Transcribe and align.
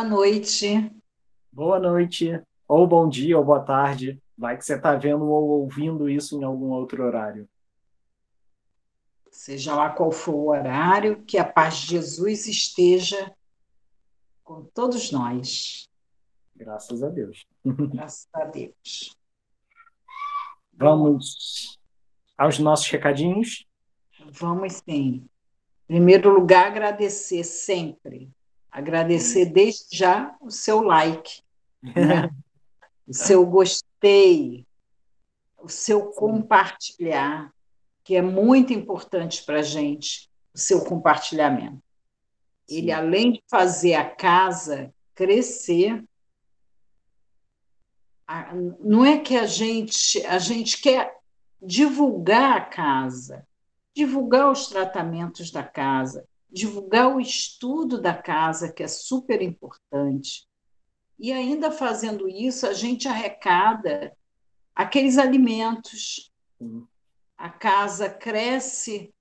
Boa 0.00 0.08
noite. 0.08 0.90
Boa 1.52 1.78
noite, 1.78 2.42
ou 2.66 2.86
bom 2.86 3.06
dia, 3.06 3.36
ou 3.36 3.44
boa 3.44 3.60
tarde. 3.60 4.18
Vai 4.34 4.56
que 4.56 4.64
você 4.64 4.76
está 4.76 4.96
vendo 4.96 5.26
ou 5.26 5.60
ouvindo 5.60 6.08
isso 6.08 6.40
em 6.40 6.42
algum 6.42 6.70
outro 6.70 7.04
horário. 7.04 7.46
Seja 9.30 9.74
lá 9.74 9.90
qual 9.90 10.10
for 10.10 10.34
o 10.34 10.48
horário, 10.48 11.22
que 11.24 11.36
a 11.36 11.44
paz 11.44 11.80
de 11.80 11.88
Jesus 11.88 12.46
esteja 12.46 13.30
com 14.42 14.64
todos 14.72 15.12
nós. 15.12 15.86
Graças 16.56 17.02
a 17.02 17.10
Deus. 17.10 17.46
Graças 17.62 18.26
a 18.32 18.46
Deus. 18.46 19.14
Vamos 20.72 21.78
aos 22.38 22.58
nossos 22.58 22.88
recadinhos? 22.88 23.66
Vamos 24.30 24.80
sim. 24.88 25.28
Em 25.86 25.96
primeiro 25.96 26.32
lugar, 26.32 26.68
agradecer 26.68 27.44
sempre. 27.44 28.30
Agradecer 28.70 29.46
desde 29.46 29.96
já 29.96 30.36
o 30.40 30.50
seu 30.50 30.80
like, 30.80 31.42
né? 31.82 32.30
o 33.06 33.12
seu 33.14 33.44
gostei, 33.44 34.66
o 35.58 35.68
seu 35.68 36.06
compartilhar, 36.12 37.52
que 38.04 38.16
é 38.16 38.22
muito 38.22 38.72
importante 38.72 39.44
para 39.44 39.58
a 39.60 39.62
gente, 39.62 40.30
o 40.54 40.58
seu 40.58 40.84
compartilhamento. 40.84 41.82
Ele, 42.68 42.92
além 42.92 43.32
de 43.32 43.42
fazer 43.48 43.94
a 43.94 44.08
casa 44.08 44.94
crescer, 45.14 46.04
não 48.78 49.04
é 49.04 49.18
que 49.18 49.36
a 49.36 49.46
gente 49.46 50.24
a 50.24 50.38
gente 50.38 50.80
quer 50.80 51.12
divulgar 51.60 52.56
a 52.56 52.60
casa, 52.60 53.46
divulgar 53.94 54.50
os 54.50 54.68
tratamentos 54.68 55.50
da 55.50 55.64
casa, 55.64 56.24
divulgar 56.52 57.14
o 57.14 57.20
estudo 57.20 58.00
da 58.00 58.14
casa, 58.14 58.72
que 58.72 58.82
é 58.82 58.88
super 58.88 59.40
importante. 59.40 60.48
E 61.18 61.32
ainda 61.32 61.70
fazendo 61.70 62.28
isso, 62.28 62.66
a 62.66 62.72
gente 62.72 63.06
arrecada 63.06 64.16
aqueles 64.74 65.18
alimentos. 65.18 66.32
A 67.36 67.48
casa 67.50 68.08
cresce 68.08 69.14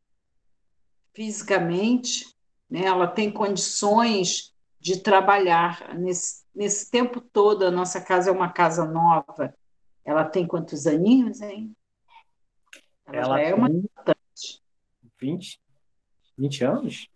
fisicamente, 1.13 2.33
né? 2.69 2.85
ela 2.85 3.07
tem 3.07 3.31
condições 3.31 4.53
de 4.79 5.01
trabalhar. 5.01 5.93
Nesse, 5.95 6.45
nesse 6.55 6.89
tempo 6.89 7.19
todo, 7.19 7.65
a 7.65 7.71
nossa 7.71 8.01
casa 8.01 8.29
é 8.29 8.33
uma 8.33 8.51
casa 8.51 8.85
nova. 8.85 9.53
Ela 10.05 10.23
tem 10.23 10.47
quantos 10.47 10.87
aninhos, 10.87 11.41
hein? 11.41 11.75
Ela, 13.05 13.39
ela 13.39 13.41
é 13.41 13.53
uma 13.53 13.69
20, 15.19 15.61
20 16.37 16.63
anos? 16.63 17.09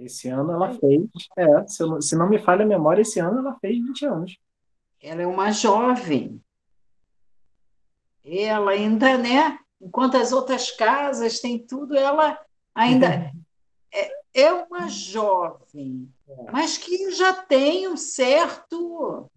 Esse 0.00 0.28
ano 0.28 0.52
ela 0.52 0.72
fez, 0.72 1.02
é, 1.36 1.66
se, 1.66 1.82
eu, 1.82 2.00
se 2.00 2.16
não 2.16 2.28
me 2.28 2.38
falha 2.38 2.64
a 2.64 2.68
memória, 2.68 3.02
esse 3.02 3.20
ano 3.20 3.38
ela 3.38 3.58
fez 3.60 3.76
20 3.76 4.06
anos. 4.06 4.38
Ela 5.02 5.22
é 5.22 5.26
uma 5.26 5.52
jovem. 5.52 6.40
Ela 8.24 8.72
ainda, 8.72 9.18
né? 9.18 9.58
Enquanto 9.80 10.16
as 10.16 10.32
outras 10.32 10.70
casas 10.70 11.40
têm 11.40 11.58
tudo, 11.58 11.96
ela 11.96 12.38
ainda 12.74 13.32
é, 13.92 14.12
é 14.34 14.52
uma 14.52 14.88
jovem, 14.88 16.08
é. 16.28 16.50
mas 16.52 16.78
que 16.78 17.10
já 17.12 17.32
tem 17.32 17.88
um 17.88 17.96
certo 17.96 19.30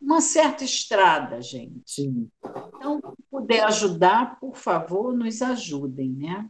uma 0.00 0.20
certa 0.20 0.62
estrada, 0.62 1.40
gente. 1.40 1.82
Sim. 1.86 2.28
Então, 2.74 3.00
se 3.00 3.22
puder 3.30 3.64
ajudar, 3.64 4.38
por 4.38 4.54
favor, 4.54 5.12
nos 5.16 5.40
ajudem, 5.42 6.10
né? 6.10 6.48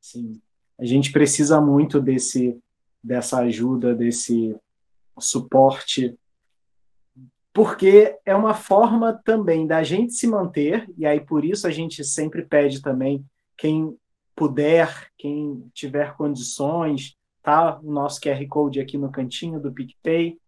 Sim. 0.00 0.40
A 0.78 0.84
gente 0.84 1.12
precisa 1.12 1.60
muito 1.60 2.00
desse 2.00 2.58
dessa 3.02 3.40
ajuda, 3.40 3.94
desse 3.94 4.56
suporte, 5.18 6.16
porque 7.52 8.16
é 8.24 8.34
uma 8.34 8.54
forma 8.54 9.20
também 9.24 9.66
da 9.66 9.82
gente 9.82 10.14
se 10.14 10.26
manter, 10.26 10.88
e 10.96 11.04
aí 11.04 11.20
por 11.20 11.44
isso 11.44 11.66
a 11.66 11.70
gente 11.70 12.02
sempre 12.04 12.42
pede 12.44 12.80
também 12.80 13.22
quem 13.56 13.96
puder, 14.34 15.08
quem 15.18 15.68
tiver 15.74 16.16
condições, 16.16 17.16
tá 17.42 17.78
o 17.80 17.90
nosso 17.90 18.20
QR 18.20 18.46
Code 18.48 18.80
aqui 18.80 18.96
no 18.96 19.10
cantinho 19.10 19.60
do 19.60 19.72
PicPay, 19.72 20.38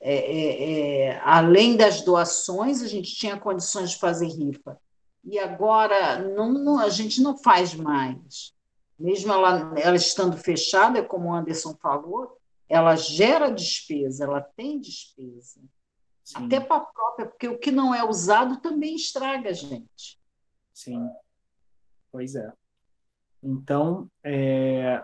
É, 0.00 0.14
é, 0.14 1.02
é, 1.02 1.20
além 1.22 1.76
das 1.76 2.00
doações, 2.00 2.82
a 2.82 2.88
gente 2.88 3.14
tinha 3.14 3.38
condições 3.38 3.90
de 3.90 3.98
fazer 3.98 4.28
rifa. 4.28 4.80
E 5.22 5.38
agora 5.38 6.18
não, 6.18 6.52
não, 6.52 6.78
a 6.78 6.88
gente 6.88 7.20
não 7.20 7.36
faz 7.36 7.74
mais. 7.74 8.54
Mesmo 8.98 9.32
ela, 9.32 9.74
ela 9.78 9.96
estando 9.96 10.36
fechada, 10.36 11.02
como 11.02 11.28
o 11.28 11.34
Anderson 11.34 11.74
falou, 11.80 12.38
ela 12.68 12.96
gera 12.96 13.50
despesa, 13.50 14.24
ela 14.24 14.40
tem 14.40 14.80
despesa. 14.80 15.60
Sim. 16.24 16.46
Até 16.46 16.60
para 16.60 16.76
a 16.76 16.80
própria, 16.80 17.26
porque 17.26 17.48
o 17.48 17.58
que 17.58 17.70
não 17.70 17.94
é 17.94 18.04
usado 18.04 18.58
também 18.60 18.94
estraga 18.94 19.50
a 19.50 19.52
gente. 19.52 20.18
Sim, 20.72 21.08
pois 22.12 22.34
é. 22.34 22.52
Então, 23.42 24.08
é... 24.22 25.02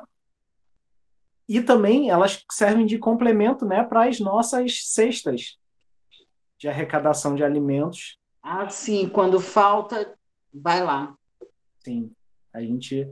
e 1.48 1.60
também 1.60 2.10
elas 2.10 2.44
servem 2.50 2.86
de 2.86 2.98
complemento 2.98 3.64
né, 3.64 3.84
para 3.84 4.08
as 4.08 4.18
nossas 4.18 4.80
cestas 4.84 5.58
de 6.58 6.68
arrecadação 6.68 7.34
de 7.34 7.44
alimentos. 7.44 8.18
Ah, 8.42 8.68
sim, 8.68 9.08
quando 9.08 9.40
falta, 9.40 10.16
vai 10.52 10.82
lá. 10.82 11.14
Sim, 11.80 12.10
a 12.52 12.60
gente 12.60 13.08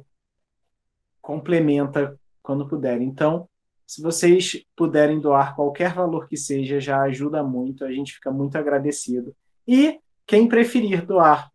complementa 1.20 2.18
quando 2.42 2.68
puder. 2.68 3.00
Então, 3.00 3.48
se 3.86 4.02
vocês 4.02 4.64
puderem 4.76 5.20
doar 5.20 5.54
qualquer 5.54 5.92
valor 5.94 6.28
que 6.28 6.36
seja, 6.36 6.80
já 6.80 7.02
ajuda 7.02 7.42
muito, 7.42 7.84
a 7.84 7.92
gente 7.92 8.14
fica 8.14 8.30
muito 8.30 8.56
agradecido. 8.56 9.34
E 9.66 10.00
quem 10.26 10.48
preferir 10.48 11.04
doar, 11.04 11.50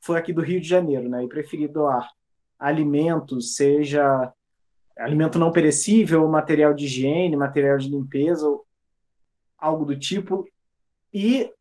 foi 0.00 0.18
aqui 0.18 0.32
do 0.32 0.40
Rio 0.40 0.60
de 0.60 0.68
Janeiro, 0.68 1.08
né? 1.08 1.24
E 1.24 1.28
preferir 1.28 1.70
doar 1.70 2.08
alimentos, 2.58 3.56
seja 3.56 4.32
alimento 4.96 5.38
não 5.38 5.52
perecível, 5.52 6.26
material 6.28 6.74
de 6.74 6.84
higiene, 6.84 7.36
material 7.36 7.78
de 7.78 7.88
limpeza, 7.88 8.46
algo 9.58 9.84
do 9.84 9.98
tipo, 9.98 10.48
e 11.12 11.52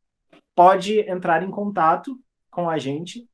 pode 0.56 1.00
entrar 1.02 1.44
em 1.44 1.52
contato 1.52 2.20
com 2.50 2.70
a 2.70 2.78
gente, 2.78 3.28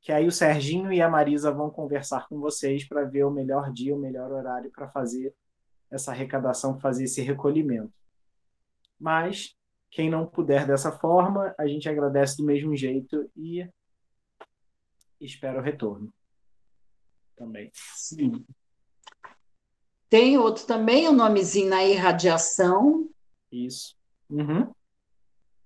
que 0.00 0.12
aí 0.12 0.26
o 0.26 0.32
Serginho 0.32 0.92
e 0.92 1.00
a 1.00 1.08
Marisa 1.08 1.50
vão 1.50 1.70
conversar 1.70 2.28
com 2.28 2.38
vocês 2.38 2.86
para 2.86 3.04
ver 3.04 3.24
o 3.24 3.30
melhor 3.30 3.72
dia, 3.72 3.94
o 3.94 3.98
melhor 3.98 4.30
horário 4.30 4.70
para 4.70 4.88
fazer 4.88 5.34
essa 5.90 6.10
arrecadação, 6.10 6.78
fazer 6.78 7.04
esse 7.04 7.22
recolhimento. 7.22 7.92
Mas 8.98 9.56
quem 9.90 10.10
não 10.10 10.26
puder 10.26 10.66
dessa 10.66 10.90
forma, 10.90 11.54
a 11.58 11.66
gente 11.66 11.88
agradece 11.88 12.36
do 12.36 12.44
mesmo 12.44 12.76
jeito 12.76 13.30
e 13.36 13.68
espera 15.20 15.58
o 15.58 15.62
retorno. 15.62 16.12
Também. 17.36 17.70
Sim. 17.72 18.44
Tem 20.14 20.38
outro 20.38 20.64
também, 20.64 21.08
o 21.08 21.12
nomezinho 21.12 21.70
na 21.70 21.82
irradiação. 21.82 23.08
Isso. 23.50 23.96
Uhum. 24.30 24.70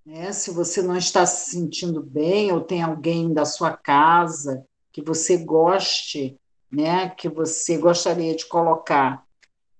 É, 0.07 0.33
se 0.33 0.51
você 0.51 0.81
não 0.81 0.97
está 0.97 1.27
se 1.27 1.51
sentindo 1.51 2.03
bem 2.03 2.51
ou 2.51 2.63
tem 2.63 2.83
alguém 2.83 3.31
da 3.31 3.45
sua 3.45 3.77
casa 3.77 4.65
que 4.91 5.03
você 5.03 5.37
goste, 5.37 6.41
né, 6.73 7.11
que 7.11 7.29
você 7.29 7.77
gostaria 7.77 8.35
de 8.35 8.47
colocar 8.47 9.23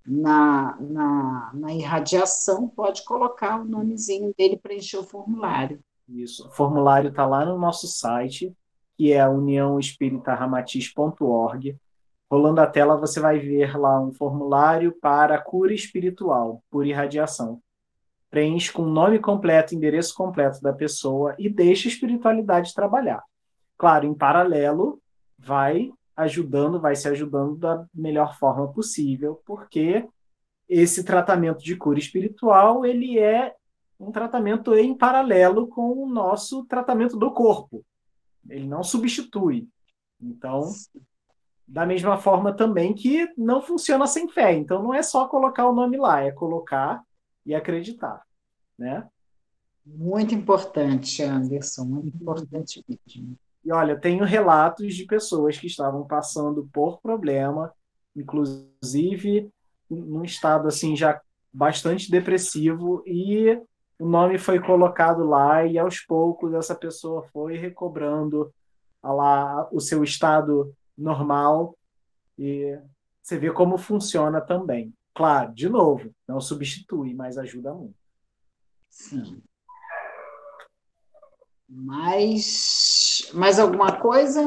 na, 0.07 0.77
na, 0.79 1.51
na 1.55 1.73
irradiação, 1.73 2.69
pode 2.69 3.07
colocar 3.07 3.59
o 3.59 3.65
nomezinho 3.65 4.35
dele 4.37 4.59
para 4.59 4.75
encher 4.75 4.99
o 4.99 5.03
formulário. 5.03 5.81
Isso. 6.07 6.47
O 6.47 6.51
formulário 6.51 7.09
está 7.09 7.27
lá 7.27 7.43
no 7.43 7.59
nosso 7.59 7.87
site, 7.87 8.55
que 8.99 9.15
é 9.15 9.27
uniãoespíritaramatiz.org. 9.27 11.75
Rolando 12.31 12.61
a 12.61 12.67
tela, 12.67 12.97
você 12.97 13.21
vai 13.21 13.39
ver 13.39 13.77
lá 13.77 14.01
um 14.01 14.13
formulário 14.13 14.93
para 15.01 15.41
cura 15.41 15.73
espiritual 15.73 16.63
por 16.71 16.87
irradiação. 16.87 17.63
Preenche 18.31 18.71
com 18.71 18.83
o 18.83 18.91
nome 18.91 19.19
completo, 19.19 19.75
endereço 19.75 20.15
completo 20.15 20.61
da 20.61 20.73
pessoa 20.73 21.35
e 21.39 21.49
deixa 21.49 21.89
a 21.89 21.93
espiritualidade 21.93 22.75
trabalhar. 22.75 23.23
claro, 23.79 24.07
em 24.07 24.13
paralelo, 24.13 25.01
vai 25.39 25.93
ajudando, 26.17 26.81
vai 26.81 26.97
se 26.97 27.09
ajudando 27.09 27.57
da 27.57 27.87
melhor 27.95 28.37
forma 28.37 28.67
possível, 28.73 29.41
porque 29.47 30.07
esse 30.69 31.05
tratamento 31.05 31.63
de 31.63 31.77
cura 31.77 31.99
espiritual, 31.99 32.85
ele 32.85 33.19
é 33.19 33.55
um 33.99 34.13
tratamento 34.13 34.75
em 34.75 34.95
paralelo 34.95 35.67
com 35.69 35.93
o 35.93 36.09
nosso 36.09 36.65
tratamento 36.67 37.17
do 37.17 37.33
corpo. 37.33 37.85
Ele 38.49 38.67
não 38.67 38.83
substitui. 38.83 39.69
Então, 40.21 40.73
da 41.69 41.85
mesma 41.85 42.17
forma 42.17 42.55
também 42.55 42.95
que 42.95 43.29
não 43.37 43.61
funciona 43.61 44.07
sem 44.07 44.27
fé. 44.27 44.55
Então, 44.55 44.83
não 44.83 44.95
é 44.95 45.03
só 45.03 45.29
colocar 45.29 45.69
o 45.69 45.75
nome 45.75 45.99
lá, 45.99 46.23
é 46.23 46.33
colocar 46.33 47.03
e 47.45 47.55
acreditar, 47.55 48.23
né? 48.79 49.07
Muito 49.85 50.35
importante, 50.35 51.23
Anderson, 51.23 51.85
muito 51.85 52.17
importante 52.17 52.83
mesmo. 52.89 53.39
E 53.65 53.73
olha, 53.73 53.99
tenho 53.99 54.25
relatos 54.25 54.95
de 54.95 55.05
pessoas 55.05 55.59
que 55.59 55.67
estavam 55.67 56.07
passando 56.07 56.69
por 56.73 57.01
problema, 57.01 57.73
inclusive 58.17 59.51
num 59.91 60.25
estado 60.25 60.69
assim 60.69 60.95
já 60.97 61.21
bastante 61.53 62.11
depressivo 62.11 63.03
e 63.07 63.61
o 63.99 64.07
nome 64.07 64.39
foi 64.39 64.61
colocado 64.61 65.25
lá 65.25 65.65
e 65.67 65.79
aos 65.79 66.01
poucos 66.01 66.53
essa 66.55 66.75
pessoa 66.75 67.23
foi 67.33 67.57
recobrando 67.57 68.53
lá 69.03 69.67
o 69.73 69.81
seu 69.81 70.05
estado 70.05 70.75
normal 70.99 71.79
e 72.39 72.79
você 73.23 73.39
vê 73.39 73.53
como 73.53 73.79
funciona 73.79 74.41
também. 74.41 74.93
Claro, 75.15 75.55
de 75.55 75.69
novo, 75.69 76.15
não 76.27 76.41
substitui, 76.41 77.15
mas 77.15 77.39
ajuda 77.39 77.73
muito. 77.73 77.97
Sim. 78.91 79.43
Mais, 81.69 83.31
mais 83.35 83.59
alguma 83.59 84.01
coisa? 84.01 84.43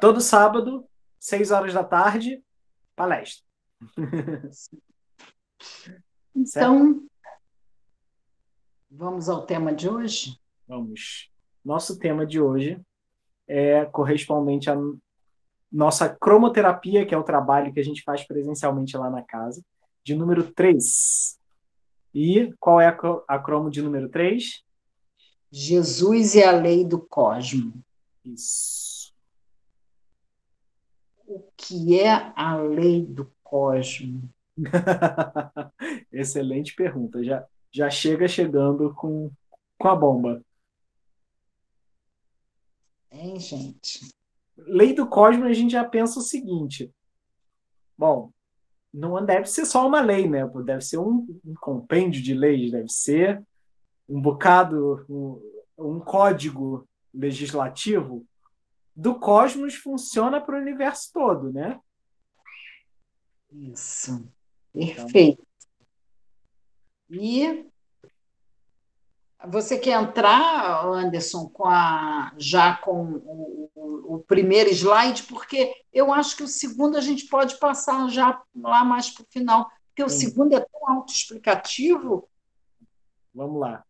Todo 0.00 0.20
sábado, 0.20 0.86
seis 1.18 1.50
horas 1.50 1.72
da 1.72 1.84
tarde, 1.84 2.42
palestra. 2.96 3.44
Então, 6.36 7.06
Vamos 8.96 9.28
ao 9.28 9.44
tema 9.44 9.74
de 9.74 9.88
hoje? 9.88 10.38
Vamos. 10.68 11.28
Nosso 11.64 11.98
tema 11.98 12.24
de 12.24 12.40
hoje 12.40 12.80
é 13.44 13.84
correspondente 13.86 14.70
à 14.70 14.76
nossa 15.74 16.08
cromoterapia, 16.08 17.04
que 17.04 17.12
é 17.12 17.18
o 17.18 17.24
trabalho 17.24 17.72
que 17.72 17.80
a 17.80 17.84
gente 17.84 18.02
faz 18.02 18.24
presencialmente 18.24 18.96
lá 18.96 19.10
na 19.10 19.22
casa, 19.22 19.60
de 20.04 20.14
número 20.14 20.52
3. 20.52 21.36
E 22.14 22.54
qual 22.60 22.80
é 22.80 22.86
a, 22.86 23.38
cromo 23.40 23.68
de 23.68 23.82
número 23.82 24.08
3? 24.08 24.62
Jesus 25.50 26.36
e 26.36 26.44
a 26.44 26.52
lei 26.52 26.84
do 26.84 27.00
cosmo. 27.00 27.72
Isso. 28.24 29.12
O 31.26 31.42
que 31.56 32.00
é 32.00 32.32
a 32.36 32.56
lei 32.56 33.04
do 33.04 33.28
cosmo? 33.42 34.30
Excelente 36.12 36.72
pergunta. 36.76 37.24
Já, 37.24 37.44
já 37.72 37.90
chega 37.90 38.28
chegando 38.28 38.94
com, 38.94 39.28
com 39.76 39.88
a 39.88 39.96
bomba. 39.96 40.40
Hein, 43.10 43.40
gente? 43.40 44.08
Lei 44.56 44.94
do 44.94 45.06
Cosmos, 45.06 45.46
a 45.46 45.52
gente 45.52 45.72
já 45.72 45.84
pensa 45.84 46.18
o 46.18 46.22
seguinte. 46.22 46.92
Bom, 47.96 48.30
não 48.92 49.24
deve 49.24 49.46
ser 49.46 49.66
só 49.66 49.86
uma 49.86 50.00
lei, 50.00 50.28
né? 50.28 50.46
Deve 50.64 50.82
ser 50.82 50.98
um, 50.98 51.26
um 51.44 51.54
compêndio 51.60 52.22
de 52.22 52.34
leis, 52.34 52.70
deve 52.70 52.88
ser 52.88 53.42
um 54.08 54.20
bocado, 54.20 55.04
um, 55.08 55.40
um 55.78 56.00
código 56.00 56.86
legislativo 57.12 58.26
do 58.94 59.18
cosmos 59.18 59.74
funciona 59.74 60.40
para 60.40 60.56
o 60.56 60.60
universo 60.60 61.12
todo, 61.12 61.52
né? 61.52 61.80
Isso. 63.50 64.28
Perfeito. 64.72 65.44
E 67.10 67.66
você 69.48 69.78
quer 69.78 70.00
entrar, 70.00 70.84
Anderson, 70.86 71.48
com 71.48 71.66
a, 71.66 72.32
já 72.36 72.76
com 72.76 73.04
o, 73.04 73.70
o, 73.74 74.14
o, 74.14 74.18
primeiro 74.20 74.70
slide, 74.70 75.24
porque 75.24 75.74
eu 75.92 76.12
acho 76.12 76.36
que 76.36 76.42
o 76.42 76.48
segundo 76.48 76.96
a 76.96 77.00
gente 77.00 77.26
pode 77.26 77.58
passar 77.58 78.08
já 78.08 78.40
lá 78.54 78.84
mais 78.84 79.10
para 79.10 79.22
o 79.22 79.26
final, 79.30 79.70
porque 79.88 80.02
o 80.02 80.08
Sim. 80.08 80.26
segundo 80.26 80.54
é 80.54 80.60
tão 80.60 80.88
autoexplicativo. 80.88 82.28
Vamos 83.34 83.60
lá. 83.60 83.84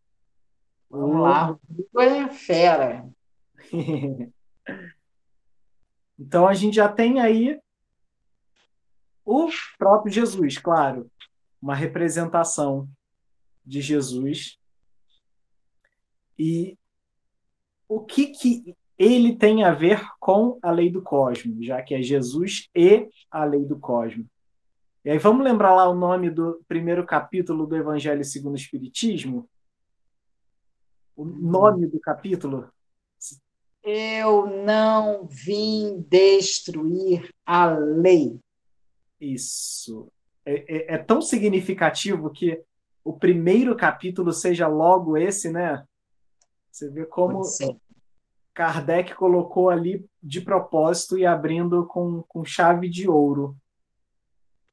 Vamos 0.89 1.21
lá, 1.21 1.57
o 1.93 2.01
é 2.01 2.29
fera. 2.29 3.05
então 6.17 6.47
a 6.47 6.53
gente 6.53 6.75
já 6.75 6.87
tem 6.87 7.19
aí 7.19 7.59
o 9.25 9.49
próprio 9.77 10.13
Jesus, 10.13 10.57
claro, 10.57 11.09
uma 11.61 11.75
representação 11.75 12.87
de 13.65 13.81
Jesus. 13.81 14.59
E 16.37 16.77
o 17.87 18.01
que, 18.01 18.27
que 18.27 18.75
ele 18.97 19.35
tem 19.35 19.63
a 19.63 19.73
ver 19.73 20.01
com 20.19 20.57
a 20.61 20.71
lei 20.71 20.89
do 20.89 21.01
cosmos, 21.01 21.65
já 21.65 21.81
que 21.81 21.93
é 21.93 22.01
Jesus 22.01 22.69
e 22.73 23.09
a 23.29 23.43
lei 23.43 23.65
do 23.65 23.77
cosmos. 23.77 24.25
E 25.03 25.09
aí 25.09 25.17
vamos 25.17 25.43
lembrar 25.43 25.75
lá 25.75 25.87
o 25.87 25.95
nome 25.95 26.29
do 26.29 26.63
primeiro 26.67 27.05
capítulo 27.05 27.67
do 27.67 27.75
Evangelho 27.75 28.23
segundo 28.23 28.53
o 28.53 28.57
Espiritismo? 28.57 29.47
O 31.15 31.23
nome 31.23 31.85
do 31.87 31.99
capítulo? 31.99 32.69
Eu 33.83 34.47
não 34.63 35.27
vim 35.27 36.03
destruir 36.09 37.29
a 37.45 37.67
lei. 37.67 38.39
Isso. 39.21 40.11
É, 40.43 40.93
é, 40.93 40.95
é 40.95 40.97
tão 40.97 41.21
significativo 41.21 42.31
que 42.31 42.61
o 43.03 43.13
primeiro 43.13 43.75
capítulo 43.75 44.33
seja 44.33 44.67
logo 44.67 45.15
esse, 45.15 45.51
né? 45.51 45.85
Você 46.75 46.89
vê 46.89 47.05
como 47.05 47.41
Kardec 48.53 49.15
colocou 49.15 49.69
ali 49.69 50.05
de 50.21 50.41
propósito 50.41 51.17
e 51.17 51.25
abrindo 51.25 51.85
com, 51.85 52.21
com 52.23 52.43
chave 52.43 52.89
de 52.89 53.07
ouro 53.07 53.55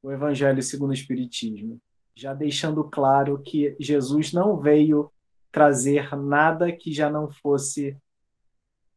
o 0.01 0.11
Evangelho 0.11 0.61
segundo 0.61 0.89
o 0.89 0.93
Espiritismo, 0.93 1.79
já 2.13 2.33
deixando 2.33 2.83
claro 2.83 3.41
que 3.41 3.73
Jesus 3.79 4.33
não 4.33 4.57
veio 4.57 5.09
trazer 5.49 6.13
nada 6.13 6.73
que 6.73 6.91
já 6.91 7.09
não 7.09 7.31
fosse 7.31 7.95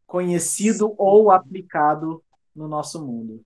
conhecido 0.04 0.92
ou 0.98 1.30
aplicado 1.30 2.20
no 2.52 2.66
nosso 2.66 3.06
mundo. 3.06 3.40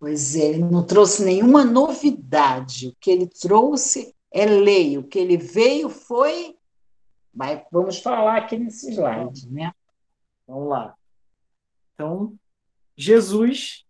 Pois 0.00 0.34
é, 0.34 0.48
ele 0.48 0.64
não 0.64 0.84
trouxe 0.84 1.24
nenhuma 1.24 1.64
novidade. 1.64 2.88
O 2.88 2.96
que 2.98 3.12
ele 3.12 3.28
trouxe 3.28 4.16
é 4.32 4.44
lei. 4.44 4.98
O 4.98 5.04
que 5.04 5.20
ele 5.20 5.36
veio 5.36 5.88
foi. 5.88 6.57
Vai, 7.32 7.64
vamos 7.70 7.98
falar 7.98 8.38
aqui 8.38 8.58
nesse 8.58 8.90
slide, 8.90 9.50
né? 9.50 9.72
Vamos 10.46 10.68
lá. 10.68 10.96
Então, 11.94 12.38
Jesus 12.96 13.86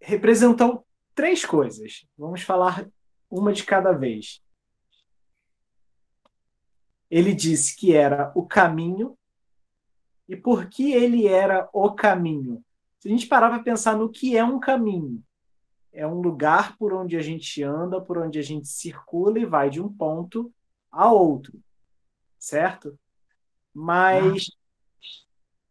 representou 0.00 0.86
três 1.14 1.44
coisas. 1.44 2.06
Vamos 2.16 2.42
falar 2.42 2.86
uma 3.30 3.52
de 3.52 3.64
cada 3.64 3.92
vez. 3.92 4.42
Ele 7.10 7.34
disse 7.34 7.76
que 7.76 7.94
era 7.94 8.32
o 8.34 8.46
caminho. 8.46 9.16
E 10.28 10.36
por 10.36 10.68
que 10.68 10.92
ele 10.92 11.26
era 11.26 11.68
o 11.72 11.92
caminho? 11.92 12.64
Se 12.98 13.08
a 13.08 13.10
gente 13.10 13.26
parar 13.26 13.50
para 13.50 13.62
pensar 13.62 13.96
no 13.96 14.10
que 14.10 14.36
é 14.36 14.42
um 14.42 14.58
caminho, 14.58 15.22
é 15.92 16.06
um 16.06 16.20
lugar 16.20 16.76
por 16.76 16.92
onde 16.92 17.16
a 17.16 17.22
gente 17.22 17.62
anda, 17.62 18.00
por 18.00 18.18
onde 18.18 18.38
a 18.38 18.42
gente 18.42 18.68
circula 18.68 19.38
e 19.38 19.46
vai 19.46 19.70
de 19.70 19.80
um 19.80 19.88
ponto 19.88 20.52
a 20.90 21.10
outro, 21.12 21.58
certo? 22.38 22.98
Mas 23.72 24.46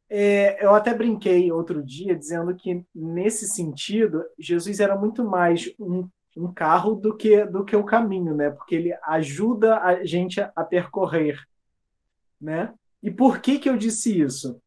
é, 0.09 0.63
eu 0.63 0.75
até 0.75 0.93
brinquei 0.93 1.51
outro 1.51 1.83
dia 1.83 2.15
dizendo 2.15 2.55
que 2.55 2.85
nesse 2.93 3.47
sentido 3.47 4.23
Jesus 4.37 4.79
era 4.79 4.95
muito 4.95 5.23
mais 5.23 5.73
um, 5.79 6.07
um 6.37 6.53
carro 6.53 6.95
do 6.95 7.15
que 7.15 7.45
do 7.45 7.65
que 7.65 7.75
o 7.75 7.83
caminho, 7.83 8.35
né? 8.35 8.49
Porque 8.49 8.75
ele 8.75 8.93
ajuda 9.03 9.79
a 9.79 10.05
gente 10.05 10.39
a, 10.39 10.51
a 10.55 10.63
percorrer, 10.63 11.39
né? 12.39 12.73
E 13.01 13.09
por 13.09 13.39
que 13.39 13.59
que 13.59 13.69
eu 13.69 13.77
disse 13.77 14.19
isso? 14.19 14.61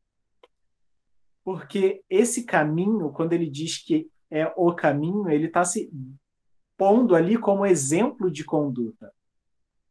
Porque 1.45 2.03
esse 2.11 2.45
caminho, 2.45 3.11
quando 3.11 3.33
ele 3.33 3.49
diz 3.49 3.79
que 3.83 4.11
é 4.31 4.53
o 4.57 4.75
caminho, 4.75 5.31
ele 5.31 5.47
está 5.47 5.65
se 5.65 5.91
pondo 6.77 7.15
ali 7.15 7.37
como 7.39 7.67
exemplo 7.67 8.31
de 8.31 8.45
conduta. 8.45 9.13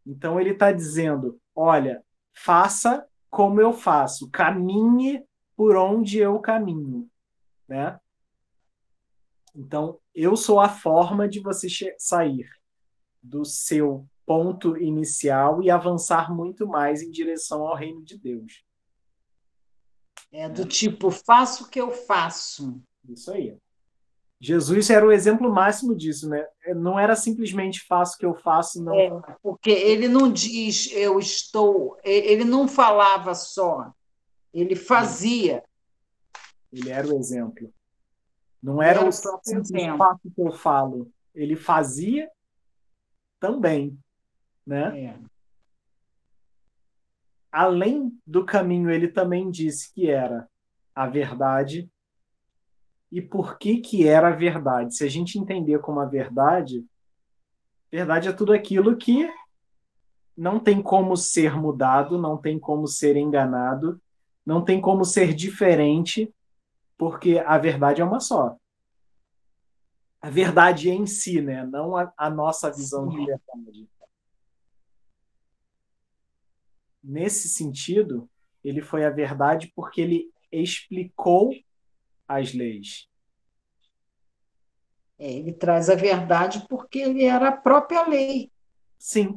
Então 0.07 0.39
ele 0.39 0.51
está 0.51 0.71
dizendo: 0.71 1.39
olha, 1.53 2.01
faça 2.33 3.05
como 3.29 3.59
eu 3.59 3.73
faço, 3.73 4.29
caminhe 4.31 5.21
por 5.55 5.75
onde 5.75 6.17
eu 6.17 6.39
caminho, 6.39 7.09
né? 7.67 7.99
Então 9.53 9.99
eu 10.15 10.37
sou 10.37 10.61
a 10.61 10.69
forma 10.69 11.27
de 11.27 11.41
você 11.41 11.67
sair 11.99 12.49
do 13.21 13.43
seu 13.43 14.07
ponto 14.25 14.77
inicial 14.77 15.61
e 15.61 15.69
avançar 15.69 16.33
muito 16.33 16.65
mais 16.65 17.01
em 17.01 17.11
direção 17.11 17.67
ao 17.67 17.75
reino 17.75 18.01
de 18.03 18.17
Deus. 18.17 18.63
É 20.31 20.47
do 20.47 20.65
tipo, 20.65 21.09
faço 21.11 21.65
o 21.65 21.69
que 21.69 21.79
eu 21.79 21.91
faço. 21.91 22.81
Isso 23.07 23.31
aí. 23.31 23.57
Jesus 24.39 24.89
era 24.89 25.05
o 25.05 25.11
exemplo 25.11 25.51
máximo 25.51 25.95
disso, 25.95 26.29
né? 26.29 26.45
Não 26.75 26.99
era 26.99 27.15
simplesmente 27.15 27.85
faço 27.87 28.15
o 28.15 28.17
que 28.19 28.25
eu 28.25 28.35
faço, 28.35 28.83
não. 28.83 28.93
É, 28.93 29.09
porque 29.41 29.71
ele 29.71 30.07
não 30.07 30.31
diz 30.31 30.91
eu 30.91 31.17
estou, 31.17 31.97
ele 32.03 32.43
não 32.43 32.67
falava 32.67 33.33
só, 33.33 33.91
ele 34.53 34.75
fazia. 34.75 35.63
Ele 36.71 36.89
era 36.89 37.07
o 37.07 37.17
exemplo. 37.17 37.73
Não 38.61 38.81
era, 38.81 38.99
era 38.99 39.09
o 39.09 39.11
simples 39.11 39.71
faço 39.97 40.31
que 40.35 40.41
eu 40.41 40.51
falo. 40.51 41.11
Ele 41.33 41.55
fazia 41.55 42.29
também, 43.39 43.97
né? 44.65 45.05
É. 45.05 45.19
Além 47.51 48.19
do 48.25 48.45
caminho, 48.45 48.91
ele 48.91 49.07
também 49.07 49.49
disse 49.49 49.91
que 49.93 50.09
era 50.09 50.47
a 50.93 51.07
verdade, 51.07 51.89
e 53.11 53.21
por 53.21 53.57
que 53.57 53.77
que 53.79 54.07
era 54.07 54.29
a 54.29 54.35
verdade. 54.35 54.95
Se 54.95 55.03
a 55.03 55.09
gente 55.09 55.39
entender 55.39 55.79
como 55.79 55.99
a 55.99 56.05
verdade, 56.05 56.85
verdade 57.91 58.27
é 58.27 58.33
tudo 58.33 58.53
aquilo 58.53 58.97
que 58.97 59.29
não 60.35 60.59
tem 60.59 60.81
como 60.81 61.15
ser 61.17 61.55
mudado, 61.55 62.17
não 62.17 62.37
tem 62.37 62.59
como 62.59 62.87
ser 62.87 63.15
enganado, 63.15 63.99
não 64.45 64.63
tem 64.63 64.79
como 64.79 65.03
ser 65.03 65.33
diferente, 65.33 66.33
porque 66.97 67.39
a 67.39 67.57
verdade 67.57 68.01
é 68.01 68.05
uma 68.05 68.19
só. 68.19 68.55
A 70.21 70.29
verdade 70.29 70.89
em 70.89 71.05
si, 71.05 71.41
né? 71.41 71.65
Não 71.65 71.95
a, 71.95 72.11
a 72.17 72.29
nossa 72.29 72.71
visão 72.71 73.07
de 73.07 73.17
verdade. 73.17 73.89
Nesse 77.03 77.47
sentido, 77.47 78.29
ele 78.63 78.81
foi 78.81 79.05
a 79.05 79.09
verdade 79.09 79.71
porque 79.75 80.01
ele 80.01 80.31
explicou 80.51 81.51
as 82.27 82.53
leis. 82.53 83.07
É, 85.19 85.31
ele 85.31 85.53
traz 85.53 85.89
a 85.89 85.95
verdade 85.95 86.65
porque 86.69 86.99
ele 86.99 87.23
era 87.23 87.49
a 87.49 87.57
própria 87.57 88.07
lei. 88.07 88.51
Sim. 88.99 89.35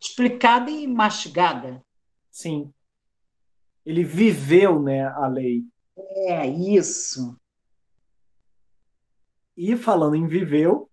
Explicada 0.00 0.70
e 0.70 0.86
mastigada. 0.86 1.82
Sim. 2.30 2.72
Ele 3.84 4.04
viveu 4.04 4.80
né, 4.80 5.06
a 5.06 5.26
lei. 5.26 5.64
É, 5.96 6.46
isso. 6.46 7.38
E 9.56 9.76
falando 9.76 10.14
em 10.14 10.28
viveu, 10.28 10.88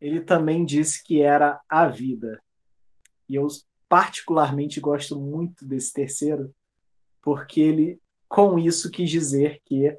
ele 0.00 0.20
também 0.20 0.64
disse 0.64 1.02
que 1.04 1.20
era 1.20 1.60
a 1.68 1.86
vida. 1.86 2.42
E 3.28 3.34
eu 3.34 3.46
particularmente 3.88 4.80
gosto 4.80 5.20
muito 5.20 5.66
desse 5.66 5.92
terceiro, 5.92 6.54
porque 7.20 7.60
ele 7.60 8.00
com 8.30 8.60
isso 8.60 8.88
quis 8.92 9.10
dizer 9.10 9.60
que 9.64 9.98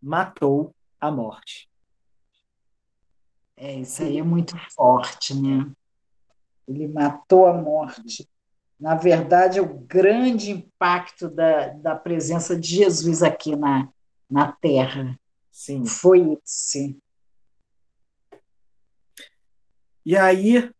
matou 0.00 0.74
a 1.00 1.10
morte. 1.10 1.66
É, 3.56 3.80
isso 3.80 4.02
aí 4.02 4.18
é 4.18 4.22
muito 4.22 4.54
forte, 4.74 5.34
né? 5.34 5.72
Ele 6.68 6.86
matou 6.86 7.46
a 7.46 7.54
morte. 7.54 8.28
Na 8.78 8.94
verdade, 8.94 9.58
é 9.58 9.62
o 9.62 9.78
grande 9.78 10.50
impacto 10.50 11.30
da, 11.30 11.68
da 11.68 11.96
presença 11.96 12.54
de 12.54 12.68
Jesus 12.68 13.22
aqui 13.22 13.56
na, 13.56 13.88
na 14.28 14.52
Terra. 14.52 15.18
Sim. 15.50 15.86
Foi 15.86 16.38
esse. 16.44 16.98
E 20.04 20.14
aí, 20.14 20.70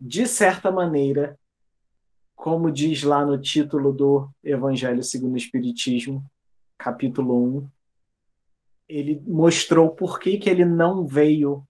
de 0.00 0.26
certa 0.26 0.72
maneira, 0.72 1.38
como 2.38 2.70
diz 2.70 3.02
lá 3.02 3.26
no 3.26 3.36
título 3.36 3.92
do 3.92 4.30
Evangelho 4.44 5.02
segundo 5.02 5.34
o 5.34 5.36
Espiritismo, 5.36 6.24
capítulo 6.78 7.58
1, 7.58 7.70
ele 8.88 9.20
mostrou 9.26 9.90
por 9.90 10.20
que, 10.20 10.38
que 10.38 10.48
ele 10.48 10.64
não 10.64 11.04
veio 11.04 11.66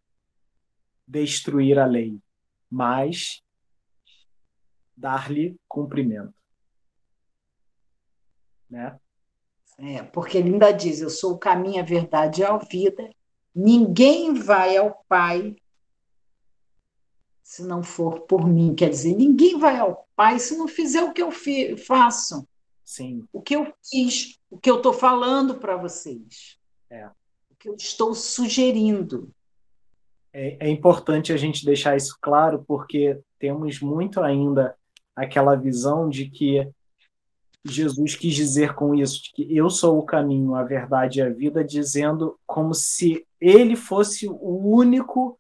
destruir 1.07 1.79
a 1.79 1.87
lei, 1.87 2.21
mas 2.71 3.43
dar-lhe 4.95 5.57
cumprimento. 5.67 6.35
Né? 8.69 9.01
É, 9.79 10.03
porque 10.03 10.37
ele 10.37 10.51
ainda 10.51 10.71
diz: 10.71 11.01
Eu 11.01 11.09
sou 11.09 11.33
o 11.33 11.39
caminho, 11.39 11.81
a 11.81 11.85
verdade 11.85 12.43
e 12.43 12.45
a 12.45 12.59
vida. 12.59 13.09
Ninguém 13.55 14.35
vai 14.35 14.77
ao 14.77 15.03
Pai 15.09 15.57
se 17.49 17.63
não 17.63 17.83
for 17.83 18.21
por 18.21 18.47
mim. 18.47 18.75
Quer 18.75 18.91
dizer, 18.91 19.17
ninguém 19.17 19.59
vai 19.59 19.79
ao 19.79 20.07
Pai 20.15 20.39
se 20.39 20.55
não 20.59 20.69
fizer 20.69 21.03
o 21.03 21.15
que 21.15 21.23
eu 21.23 21.31
faço. 21.79 22.47
Sim. 22.85 23.25
O 23.33 23.41
que 23.41 23.57
eu 23.57 23.73
fiz, 23.83 24.39
o 24.51 24.59
que 24.59 24.71
eu 24.71 24.77
estou 24.77 24.93
falando 24.93 25.55
para 25.55 25.75
vocês. 25.75 26.59
É. 26.91 27.07
O 27.07 27.57
que 27.59 27.71
eu 27.71 27.75
estou 27.75 28.15
sugerindo. 28.15 29.31
É, 30.31 30.67
é 30.67 30.69
importante 30.69 31.33
a 31.33 31.39
gente 31.39 31.65
deixar 31.65 31.97
isso 31.97 32.19
claro, 32.21 32.63
porque 32.69 33.19
temos 33.39 33.81
muito 33.81 34.21
ainda 34.21 34.77
aquela 35.17 35.57
visão 35.57 36.07
de 36.07 36.29
que 36.29 36.71
Jesus 37.65 38.15
quis 38.15 38.35
dizer 38.35 38.75
com 38.75 38.95
isso, 38.95 39.23
de 39.23 39.33
que 39.33 39.57
eu 39.57 39.71
sou 39.71 39.99
o 39.99 40.05
caminho, 40.05 40.55
a 40.55 40.65
verdade 40.65 41.21
e 41.21 41.23
a 41.23 41.31
vida, 41.31 41.65
dizendo 41.65 42.39
como 42.47 42.75
se 42.75 43.27
ele 43.41 43.75
fosse 43.75 44.29
o 44.29 44.77
único 44.77 45.38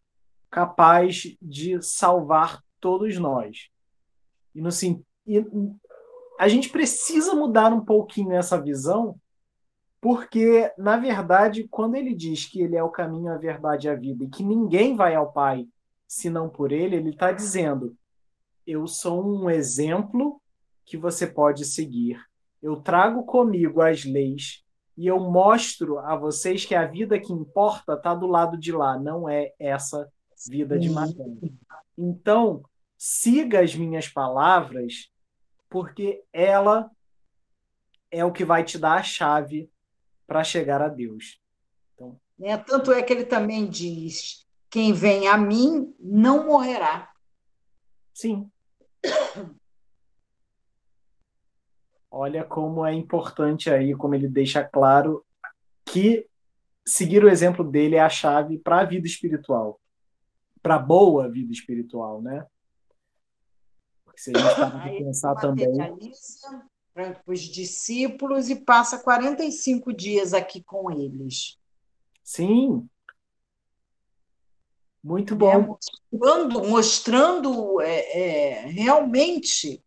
capaz 0.50 1.36
de 1.40 1.80
salvar 1.82 2.62
todos 2.80 3.16
nós. 3.18 3.68
E, 4.54 4.60
e 5.26 5.44
a 6.38 6.48
gente 6.48 6.68
precisa 6.68 7.34
mudar 7.34 7.72
um 7.72 7.84
pouquinho 7.84 8.32
essa 8.32 8.60
visão, 8.60 9.18
porque, 10.00 10.72
na 10.78 10.96
verdade, 10.96 11.66
quando 11.68 11.96
ele 11.96 12.14
diz 12.14 12.46
que 12.46 12.62
ele 12.62 12.76
é 12.76 12.82
o 12.82 12.90
caminho, 12.90 13.32
a 13.32 13.36
verdade 13.36 13.88
e 13.88 13.90
a 13.90 13.94
vida, 13.94 14.24
e 14.24 14.28
que 14.28 14.44
ninguém 14.44 14.94
vai 14.94 15.14
ao 15.14 15.32
Pai 15.32 15.66
senão 16.06 16.48
por 16.48 16.72
ele, 16.72 16.96
ele 16.96 17.10
está 17.10 17.32
dizendo: 17.32 17.96
eu 18.66 18.86
sou 18.86 19.26
um 19.26 19.50
exemplo 19.50 20.40
que 20.84 20.96
você 20.96 21.26
pode 21.26 21.64
seguir. 21.64 22.20
Eu 22.62 22.76
trago 22.76 23.24
comigo 23.24 23.80
as 23.80 24.04
leis 24.04 24.64
e 24.96 25.06
eu 25.06 25.20
mostro 25.20 25.98
a 25.98 26.16
vocês 26.16 26.64
que 26.64 26.74
a 26.74 26.84
vida 26.84 27.20
que 27.20 27.32
importa 27.32 27.94
está 27.94 28.14
do 28.14 28.26
lado 28.26 28.58
de 28.58 28.72
lá, 28.72 28.98
não 28.98 29.28
é 29.28 29.52
essa 29.58 30.10
vida 30.46 30.78
de 30.78 30.90
matéria. 30.90 31.36
Então, 31.96 32.62
siga 32.96 33.60
as 33.60 33.74
minhas 33.74 34.08
palavras, 34.08 35.10
porque 35.68 36.22
ela 36.32 36.90
é 38.10 38.24
o 38.24 38.32
que 38.32 38.44
vai 38.44 38.64
te 38.64 38.78
dar 38.78 38.94
a 38.94 39.02
chave 39.02 39.70
para 40.26 40.44
chegar 40.44 40.80
a 40.80 40.88
Deus. 40.88 41.40
Então, 41.94 42.20
é, 42.40 42.56
tanto 42.56 42.92
é 42.92 43.02
que 43.02 43.12
ele 43.12 43.24
também 43.24 43.68
diz: 43.68 44.46
quem 44.70 44.92
vem 44.92 45.26
a 45.28 45.36
mim 45.36 45.94
não 45.98 46.46
morrerá. 46.46 47.10
Sim. 48.14 48.50
Olha 52.10 52.42
como 52.42 52.86
é 52.86 52.92
importante 52.94 53.70
aí, 53.70 53.94
como 53.94 54.14
ele 54.14 54.28
deixa 54.28 54.64
claro 54.64 55.24
que 55.84 56.26
seguir 56.86 57.22
o 57.22 57.28
exemplo 57.28 57.62
dele 57.62 57.96
é 57.96 58.00
a 58.00 58.08
chave 58.08 58.58
para 58.58 58.80
a 58.80 58.84
vida 58.84 59.06
espiritual 59.06 59.78
para 60.62 60.78
boa 60.78 61.30
vida 61.30 61.52
espiritual, 61.52 62.22
né? 62.22 62.46
Porque 64.04 64.20
se 64.20 64.32
a 64.34 64.38
gente 64.38 64.54
para 64.54 64.90
pensar 64.90 65.34
também. 65.36 65.68
Para 66.92 67.22
os 67.26 67.40
discípulos 67.40 68.50
e 68.50 68.56
passa 68.56 68.98
45 68.98 69.92
dias 69.92 70.34
aqui 70.34 70.62
com 70.62 70.90
eles. 70.90 71.58
Sim. 72.24 72.88
Muito 75.02 75.36
bom. 75.36 75.52
É, 75.52 75.58
mostrando 75.58 76.68
mostrando 76.68 77.80
é, 77.80 78.18
é, 78.18 78.66
realmente 78.66 79.82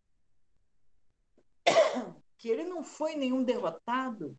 que 2.38 2.48
ele 2.48 2.64
não 2.64 2.82
foi 2.82 3.14
nenhum 3.14 3.44
derrotado. 3.44 4.36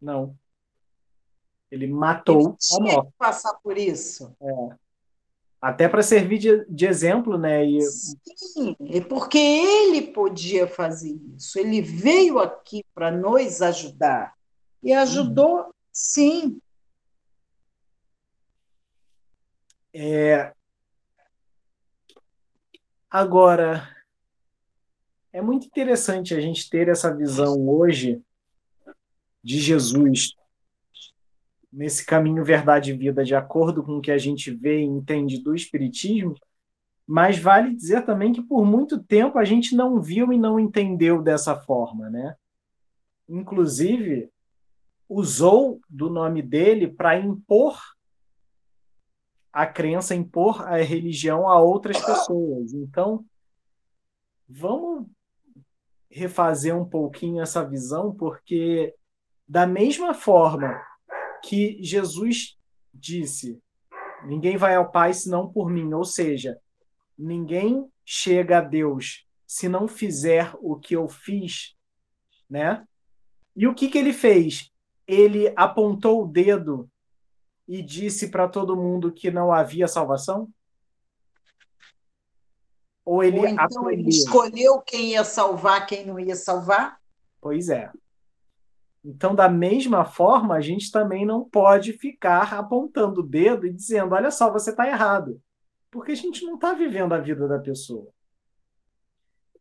Não. 0.00 0.38
Ele 1.70 1.86
matou 1.86 2.40
ele 2.40 2.56
tinha 2.58 2.92
a 2.92 2.94
morte. 2.96 3.10
Que 3.10 3.18
passar 3.18 3.54
por 3.62 3.76
isso. 3.76 4.34
É. 4.40 4.76
Até 5.62 5.88
para 5.88 6.02
servir 6.02 6.38
de, 6.38 6.64
de, 6.68 6.86
exemplo, 6.86 7.38
né? 7.38 7.64
E... 7.64 7.80
Sim, 7.80 8.74
é 8.80 9.00
porque 9.00 9.38
ele 9.38 10.08
podia 10.08 10.66
fazer 10.66 11.16
isso. 11.36 11.56
Ele 11.56 11.80
veio 11.80 12.40
aqui 12.40 12.84
para 12.92 13.12
nos 13.12 13.62
ajudar. 13.62 14.34
E 14.82 14.92
ajudou, 14.92 15.58
uhum. 15.58 15.72
sim. 15.92 16.60
É... 19.94 20.52
Agora, 23.08 23.88
é 25.32 25.40
muito 25.40 25.68
interessante 25.68 26.34
a 26.34 26.40
gente 26.40 26.68
ter 26.68 26.88
essa 26.88 27.14
visão 27.14 27.68
hoje 27.68 28.20
de 29.44 29.60
Jesus 29.60 30.34
nesse 31.72 32.04
caminho 32.04 32.44
verdade 32.44 32.90
e 32.92 32.96
vida, 32.96 33.24
de 33.24 33.34
acordo 33.34 33.82
com 33.82 33.96
o 33.96 34.00
que 34.00 34.10
a 34.10 34.18
gente 34.18 34.50
vê 34.50 34.80
e 34.80 34.84
entende 34.84 35.42
do 35.42 35.54
Espiritismo, 35.54 36.34
mas 37.06 37.38
vale 37.38 37.74
dizer 37.74 38.04
também 38.04 38.32
que 38.32 38.42
por 38.42 38.64
muito 38.64 39.02
tempo 39.02 39.38
a 39.38 39.44
gente 39.44 39.74
não 39.74 40.00
viu 40.00 40.32
e 40.32 40.38
não 40.38 40.60
entendeu 40.60 41.22
dessa 41.22 41.56
forma, 41.56 42.10
né? 42.10 42.36
Inclusive, 43.28 44.30
usou 45.08 45.80
do 45.88 46.10
nome 46.10 46.42
dele 46.42 46.86
para 46.88 47.18
impor 47.18 47.80
a 49.52 49.66
crença, 49.66 50.14
impor 50.14 50.62
a 50.66 50.76
religião 50.76 51.48
a 51.48 51.60
outras 51.60 51.98
pessoas. 52.00 52.72
Então, 52.72 53.24
vamos 54.48 55.06
refazer 56.10 56.76
um 56.76 56.84
pouquinho 56.84 57.42
essa 57.42 57.64
visão, 57.64 58.14
porque 58.14 58.94
da 59.48 59.66
mesma 59.66 60.14
forma 60.14 60.80
que 61.42 61.78
Jesus 61.82 62.56
disse: 62.92 63.60
ninguém 64.24 64.56
vai 64.56 64.74
ao 64.74 64.90
Pai 64.90 65.12
senão 65.12 65.50
por 65.50 65.70
mim, 65.70 65.92
ou 65.92 66.04
seja, 66.04 66.58
ninguém 67.18 67.90
chega 68.04 68.58
a 68.58 68.62
Deus 68.62 69.26
se 69.46 69.68
não 69.68 69.86
fizer 69.86 70.54
o 70.60 70.76
que 70.76 70.96
eu 70.96 71.08
fiz, 71.08 71.76
né? 72.48 72.86
E 73.54 73.66
o 73.66 73.74
que 73.74 73.88
que 73.88 73.98
ele 73.98 74.12
fez? 74.12 74.70
Ele 75.06 75.52
apontou 75.56 76.22
o 76.22 76.26
dedo 76.26 76.88
e 77.68 77.82
disse 77.82 78.30
para 78.30 78.48
todo 78.48 78.76
mundo 78.76 79.12
que 79.12 79.30
não 79.30 79.52
havia 79.52 79.86
salvação? 79.86 80.48
Ou 83.04 83.22
ele, 83.22 83.40
Ou 83.40 83.46
então 83.46 83.90
ele 83.90 84.08
escolheu 84.08 84.80
quem 84.80 85.10
ia 85.10 85.24
salvar, 85.24 85.86
quem 85.86 86.06
não 86.06 86.18
ia 86.18 86.36
salvar? 86.36 86.98
Pois 87.40 87.68
é. 87.68 87.90
Então, 89.04 89.34
da 89.34 89.48
mesma 89.48 90.04
forma, 90.04 90.54
a 90.54 90.60
gente 90.60 90.90
também 90.90 91.26
não 91.26 91.48
pode 91.48 91.92
ficar 91.94 92.54
apontando 92.54 93.20
o 93.20 93.26
dedo 93.26 93.66
e 93.66 93.72
dizendo: 93.72 94.14
olha 94.14 94.30
só, 94.30 94.52
você 94.52 94.70
está 94.70 94.86
errado. 94.86 95.40
Porque 95.90 96.12
a 96.12 96.16
gente 96.16 96.44
não 96.44 96.54
está 96.54 96.72
vivendo 96.72 97.12
a 97.12 97.18
vida 97.18 97.48
da 97.48 97.58
pessoa. 97.58 98.08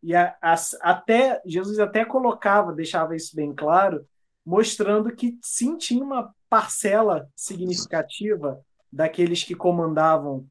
E 0.01 0.15
a, 0.15 0.35
a, 0.41 0.55
até 0.81 1.41
Jesus 1.45 1.79
até 1.79 2.05
colocava, 2.05 2.73
deixava 2.73 3.15
isso 3.15 3.35
bem 3.35 3.53
claro, 3.53 4.05
mostrando 4.45 5.13
que 5.15 5.37
sim 5.41 5.77
tinha 5.77 6.03
uma 6.03 6.33
parcela 6.49 7.29
significativa 7.35 8.59
daqueles 8.91 9.43
que 9.43 9.55
comandavam 9.55 10.47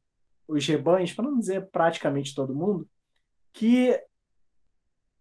os 0.47 0.65
rebanhos, 0.65 1.13
para 1.13 1.25
não 1.25 1.39
dizer 1.39 1.69
praticamente 1.69 2.35
todo 2.35 2.55
mundo, 2.55 2.87
que 3.53 3.99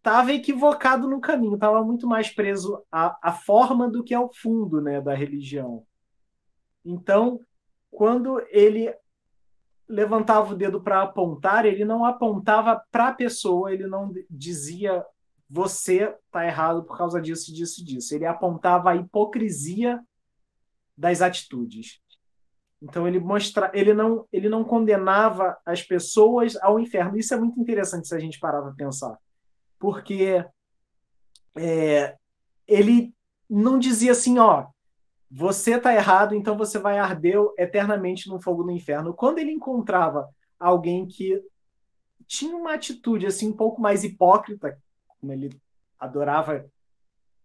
estava 0.00 0.32
equivocado 0.32 1.06
no 1.06 1.20
caminho, 1.20 1.54
estava 1.54 1.84
muito 1.84 2.06
mais 2.06 2.30
preso 2.30 2.82
à, 2.90 3.18
à 3.22 3.32
forma 3.32 3.88
do 3.88 4.02
que 4.02 4.14
ao 4.14 4.32
fundo 4.32 4.80
né, 4.80 5.00
da 5.00 5.14
religião. 5.14 5.84
Então, 6.84 7.40
quando 7.90 8.42
ele 8.50 8.94
levantava 9.86 10.52
o 10.52 10.56
dedo 10.56 10.80
para 10.80 11.02
apontar, 11.02 11.66
ele 11.66 11.84
não 11.84 12.04
apontava 12.04 12.82
para 12.90 13.08
a 13.08 13.14
pessoa, 13.14 13.72
ele 13.72 13.86
não 13.86 14.12
dizia 14.30 15.04
você 15.52 16.16
está 16.26 16.46
errado 16.46 16.84
por 16.84 16.96
causa 16.96 17.20
disso, 17.20 17.52
disso, 17.52 17.84
disso. 17.84 18.14
Ele 18.14 18.24
apontava 18.24 18.90
a 18.90 18.96
hipocrisia 18.96 20.00
das 20.96 21.20
atitudes. 21.20 22.00
Então 22.80 23.06
ele 23.06 23.18
mostra, 23.18 23.68
ele 23.74 23.92
não, 23.92 24.26
ele 24.32 24.48
não 24.48 24.62
condenava 24.62 25.58
as 25.66 25.82
pessoas 25.82 26.56
ao 26.62 26.78
inferno. 26.78 27.18
Isso 27.18 27.34
é 27.34 27.36
muito 27.36 27.60
interessante 27.60 28.06
se 28.06 28.14
a 28.14 28.18
gente 28.20 28.38
parar 28.38 28.62
para 28.62 28.72
pensar, 28.72 29.18
porque 29.80 30.44
é, 31.56 32.16
ele 32.68 33.12
não 33.48 33.78
dizia 33.78 34.12
assim, 34.12 34.38
ó, 34.38 34.68
você 35.28 35.76
está 35.76 35.92
errado, 35.94 36.34
então 36.34 36.56
você 36.56 36.78
vai 36.78 36.98
arder 36.98 37.38
eternamente 37.58 38.28
no 38.28 38.40
fogo 38.40 38.62
do 38.62 38.70
inferno. 38.70 39.14
Quando 39.14 39.38
ele 39.38 39.50
encontrava 39.50 40.28
alguém 40.58 41.06
que 41.06 41.42
tinha 42.26 42.54
uma 42.54 42.74
atitude 42.74 43.26
assim 43.26 43.48
um 43.48 43.56
pouco 43.56 43.80
mais 43.80 44.04
hipócrita, 44.04 44.78
como 45.06 45.32
ele 45.32 45.50
adorava 45.98 46.64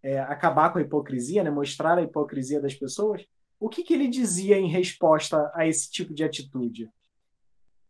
é, 0.03 0.19
acabar 0.19 0.71
com 0.71 0.77
a 0.77 0.81
hipocrisia, 0.81 1.43
né, 1.43 1.49
mostrar 1.49 1.97
a 1.97 2.01
hipocrisia 2.03 2.62
das 2.62 2.75
pessoas, 2.75 3.25
o 3.60 3.69
que, 3.69 3.83
que 3.83 3.93
ele 3.93 4.07
dizia 4.07 4.57
em 4.57 4.67
resposta 4.67 5.51
a 5.55 5.65
esse 5.65 5.89
tipo 5.89 6.13
de 6.13 6.23
atitude? 6.23 6.89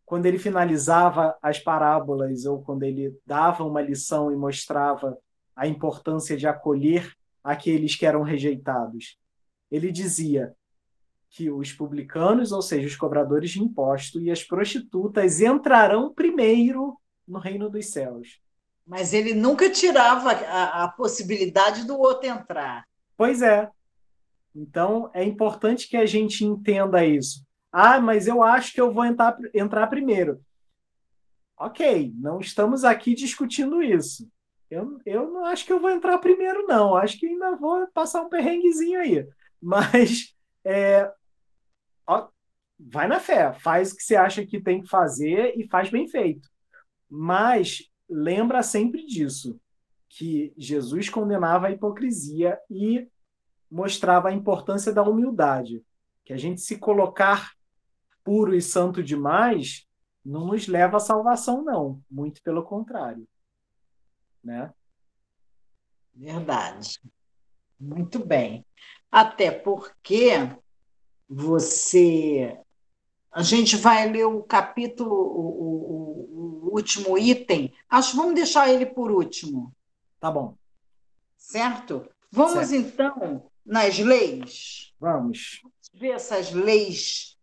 Quando 0.06 0.26
ele 0.26 0.38
finalizava 0.38 1.36
as 1.42 1.58
parábolas 1.58 2.46
ou 2.46 2.62
quando 2.62 2.84
ele 2.84 3.18
dava 3.26 3.64
uma 3.64 3.82
lição 3.82 4.32
e 4.32 4.36
mostrava 4.36 5.18
a 5.54 5.66
importância 5.66 6.36
de 6.36 6.46
acolher 6.46 7.12
aqueles 7.42 7.96
que 7.96 8.06
eram 8.06 8.22
rejeitados, 8.22 9.18
ele 9.70 9.90
dizia 9.90 10.54
que 11.28 11.50
os 11.50 11.72
publicanos, 11.72 12.52
ou 12.52 12.62
seja, 12.62 12.86
os 12.86 12.96
cobradores 12.96 13.50
de 13.50 13.62
imposto 13.62 14.20
e 14.20 14.30
as 14.30 14.42
prostitutas 14.42 15.40
entrarão 15.40 16.14
primeiro 16.14 16.96
no 17.26 17.38
reino 17.38 17.68
dos 17.68 17.86
céus. 17.86 18.40
Mas 18.86 19.12
ele 19.12 19.34
nunca 19.34 19.68
tirava 19.68 20.30
a, 20.30 20.84
a 20.84 20.88
possibilidade 20.88 21.84
do 21.84 21.98
outro 21.98 22.28
entrar. 22.28 22.84
Pois 23.16 23.42
é. 23.42 23.68
Então, 24.54 25.10
é 25.12 25.24
importante 25.24 25.88
que 25.88 25.96
a 25.96 26.06
gente 26.06 26.44
entenda 26.44 27.04
isso. 27.04 27.45
Ah, 27.72 28.00
mas 28.00 28.26
eu 28.26 28.42
acho 28.42 28.72
que 28.72 28.80
eu 28.80 28.92
vou 28.92 29.04
entrar, 29.04 29.36
entrar 29.54 29.86
primeiro. 29.88 30.40
Ok, 31.58 32.12
não 32.16 32.38
estamos 32.38 32.84
aqui 32.84 33.14
discutindo 33.14 33.82
isso. 33.82 34.30
Eu, 34.70 34.98
eu 35.06 35.30
não 35.30 35.44
acho 35.44 35.64
que 35.64 35.72
eu 35.72 35.80
vou 35.80 35.90
entrar 35.90 36.18
primeiro, 36.18 36.66
não. 36.66 36.96
Acho 36.96 37.18
que 37.18 37.26
ainda 37.26 37.56
vou 37.56 37.86
passar 37.88 38.22
um 38.22 38.28
perrenguezinho 38.28 39.00
aí. 39.00 39.26
Mas 39.60 40.34
é, 40.64 41.10
ó, 42.06 42.28
vai 42.78 43.06
na 43.08 43.20
fé, 43.20 43.52
faz 43.54 43.92
o 43.92 43.96
que 43.96 44.02
você 44.02 44.16
acha 44.16 44.44
que 44.44 44.60
tem 44.60 44.82
que 44.82 44.88
fazer 44.88 45.54
e 45.56 45.66
faz 45.68 45.90
bem 45.90 46.08
feito. 46.08 46.48
Mas 47.08 47.90
lembra 48.08 48.62
sempre 48.62 49.06
disso, 49.06 49.58
que 50.08 50.52
Jesus 50.56 51.08
condenava 51.08 51.68
a 51.68 51.70
hipocrisia 51.70 52.58
e 52.70 53.08
mostrava 53.70 54.28
a 54.28 54.32
importância 54.32 54.92
da 54.92 55.02
humildade, 55.02 55.82
que 56.24 56.32
a 56.32 56.36
gente 56.36 56.60
se 56.60 56.78
colocar 56.78 57.52
puro 58.26 58.56
e 58.56 58.60
santo 58.60 59.04
demais 59.04 59.86
não 60.24 60.46
nos 60.46 60.66
leva 60.66 60.96
à 60.96 61.00
salvação 61.00 61.62
não, 61.62 62.02
muito 62.10 62.42
pelo 62.42 62.64
contrário, 62.64 63.24
né? 64.42 64.74
Verdade. 66.12 67.00
Muito 67.78 68.18
bem. 68.18 68.66
Até 69.12 69.52
porque 69.52 70.50
você 71.28 72.58
a 73.30 73.42
gente 73.42 73.76
vai 73.76 74.10
ler 74.10 74.24
o 74.24 74.42
capítulo, 74.42 75.14
o, 75.14 75.62
o, 75.62 76.68
o, 76.68 76.74
último 76.74 77.18
item. 77.18 77.72
Acho 77.88 78.12
que 78.12 78.16
vamos 78.16 78.34
deixar 78.34 78.70
ele 78.70 78.86
por 78.86 79.12
último. 79.12 79.72
Tá 80.18 80.30
bom. 80.30 80.56
Certo? 81.36 82.08
Vamos 82.32 82.68
certo. 82.68 82.74
então 82.74 83.50
nas 83.64 83.98
leis? 83.98 84.94
Vamos. 84.98 85.62
Ver 85.92 86.12
essas 86.12 86.50
leis 86.50 87.35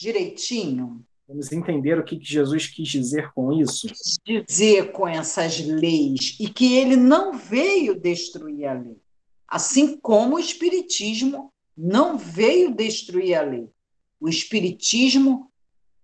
direitinho. 0.00 1.04
Vamos 1.28 1.52
entender 1.52 1.98
o 1.98 2.04
que 2.04 2.18
Jesus 2.20 2.66
quis 2.66 2.88
dizer 2.88 3.30
com 3.32 3.52
isso. 3.52 3.86
Quis 4.24 4.44
dizer 4.46 4.92
com 4.92 5.06
essas 5.06 5.60
leis 5.60 6.36
e 6.40 6.48
que 6.48 6.76
ele 6.76 6.96
não 6.96 7.34
veio 7.34 8.00
destruir 8.00 8.66
a 8.66 8.72
lei, 8.72 8.96
assim 9.46 9.96
como 9.98 10.36
o 10.36 10.38
Espiritismo 10.40 11.52
não 11.76 12.18
veio 12.18 12.74
destruir 12.74 13.34
a 13.34 13.42
lei. 13.42 13.70
O 14.18 14.28
Espiritismo 14.28 15.52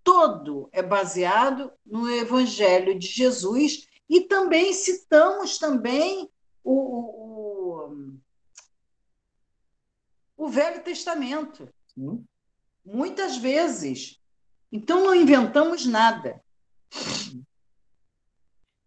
todo 0.04 0.68
é 0.72 0.82
baseado 0.82 1.72
no 1.85 2.09
Evangelho 2.09 2.96
de 2.96 3.09
Jesus 3.09 3.88
e 4.09 4.20
também 4.20 4.72
citamos 4.72 5.59
também 5.59 6.30
o, 6.62 7.90
o 10.37 10.48
Velho 10.48 10.85
Testamento. 10.85 11.68
Sim. 11.92 12.24
Muitas 12.87 13.37
vezes. 13.37 14.18
Então 14.70 15.05
não 15.05 15.14
inventamos 15.14 15.85
nada. 15.85 16.40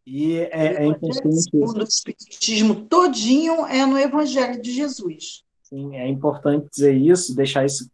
E 0.06 0.38
é, 0.38 0.84
é 0.84 0.86
importante. 0.86 1.50
O 1.54 1.84
espiritismo 1.84 2.88
todinho 2.88 3.66
é 3.66 3.86
no 3.86 3.98
Evangelho 3.98 4.62
de 4.62 4.72
Jesus. 4.72 5.44
Sim, 5.62 5.96
é 5.96 6.08
importante 6.08 6.68
dizer 6.72 6.96
isso, 6.96 7.36
deixar 7.36 7.66
isso 7.66 7.92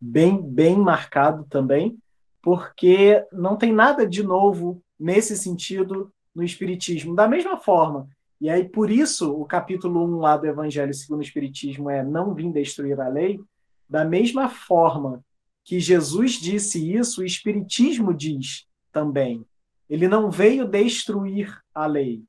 bem, 0.00 0.42
bem 0.42 0.76
marcado 0.76 1.46
também, 1.48 1.96
porque 2.42 3.24
não 3.32 3.56
tem 3.56 3.72
nada 3.72 4.04
de 4.04 4.22
novo 4.22 4.82
nesse 4.98 5.36
sentido 5.36 6.12
no 6.34 6.42
Espiritismo. 6.42 7.14
Da 7.14 7.28
mesma 7.28 7.56
forma 7.56 8.08
e 8.40 8.48
aí, 8.48 8.68
por 8.68 8.88
isso, 8.88 9.32
o 9.32 9.44
capítulo 9.44 10.04
1 10.04 10.18
lá 10.18 10.36
do 10.36 10.46
Evangelho 10.46 10.94
segundo 10.94 11.18
o 11.20 11.24
Espiritismo 11.24 11.90
é 11.90 12.04
não 12.04 12.34
vim 12.34 12.52
destruir 12.52 13.00
a 13.00 13.08
lei. 13.08 13.40
Da 13.88 14.04
mesma 14.04 14.48
forma 14.48 15.24
que 15.64 15.80
Jesus 15.80 16.32
disse 16.32 16.92
isso, 16.94 17.20
o 17.20 17.24
Espiritismo 17.24 18.12
diz 18.12 18.66
também. 18.92 19.44
Ele 19.88 20.06
não 20.06 20.30
veio 20.30 20.66
destruir 20.66 21.58
a 21.74 21.86
lei. 21.86 22.22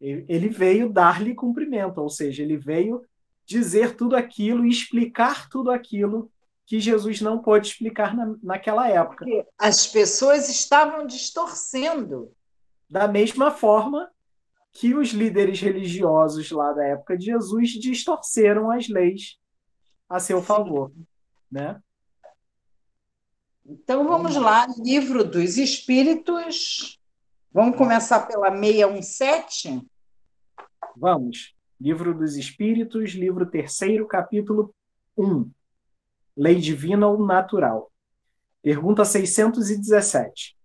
Ele 0.00 0.48
veio 0.48 0.90
dar-lhe 0.90 1.34
cumprimento, 1.34 1.98
ou 1.98 2.08
seja, 2.08 2.42
ele 2.42 2.56
veio 2.56 3.02
dizer 3.44 3.94
tudo 3.96 4.16
aquilo 4.16 4.66
e 4.66 4.70
explicar 4.70 5.48
tudo 5.48 5.70
aquilo 5.70 6.30
que 6.66 6.80
Jesus 6.80 7.20
não 7.20 7.38
pôde 7.38 7.68
explicar 7.68 8.14
na, 8.14 8.34
naquela 8.42 8.88
época. 8.88 9.24
Porque 9.24 9.46
as 9.56 9.86
pessoas 9.86 10.48
estavam 10.48 11.06
distorcendo. 11.06 12.32
Da 12.90 13.08
mesma 13.08 13.50
forma 13.50 14.10
que 14.72 14.94
os 14.94 15.10
líderes 15.10 15.60
religiosos 15.60 16.50
lá 16.50 16.72
da 16.72 16.84
época 16.84 17.16
de 17.16 17.26
Jesus 17.26 17.70
distorceram 17.70 18.70
as 18.70 18.88
leis 18.88 19.38
a 20.08 20.18
seu 20.20 20.42
favor, 20.42 20.92
né? 21.50 21.80
Então 23.64 24.06
vamos 24.06 24.36
lá, 24.36 24.66
livro 24.78 25.24
dos 25.24 25.58
Espíritos. 25.58 27.00
Vamos 27.52 27.76
começar 27.76 28.20
pela 28.26 28.50
617? 28.50 29.84
Vamos. 30.96 31.54
Livro 31.80 32.16
dos 32.16 32.36
Espíritos, 32.36 33.12
livro 33.12 33.46
terceiro, 33.46 34.06
capítulo 34.06 34.74
1. 35.16 35.50
Lei 36.36 36.56
divina 36.56 37.08
ou 37.08 37.24
natural. 37.24 37.90
Pergunta 38.62 39.04
617. 39.04 40.56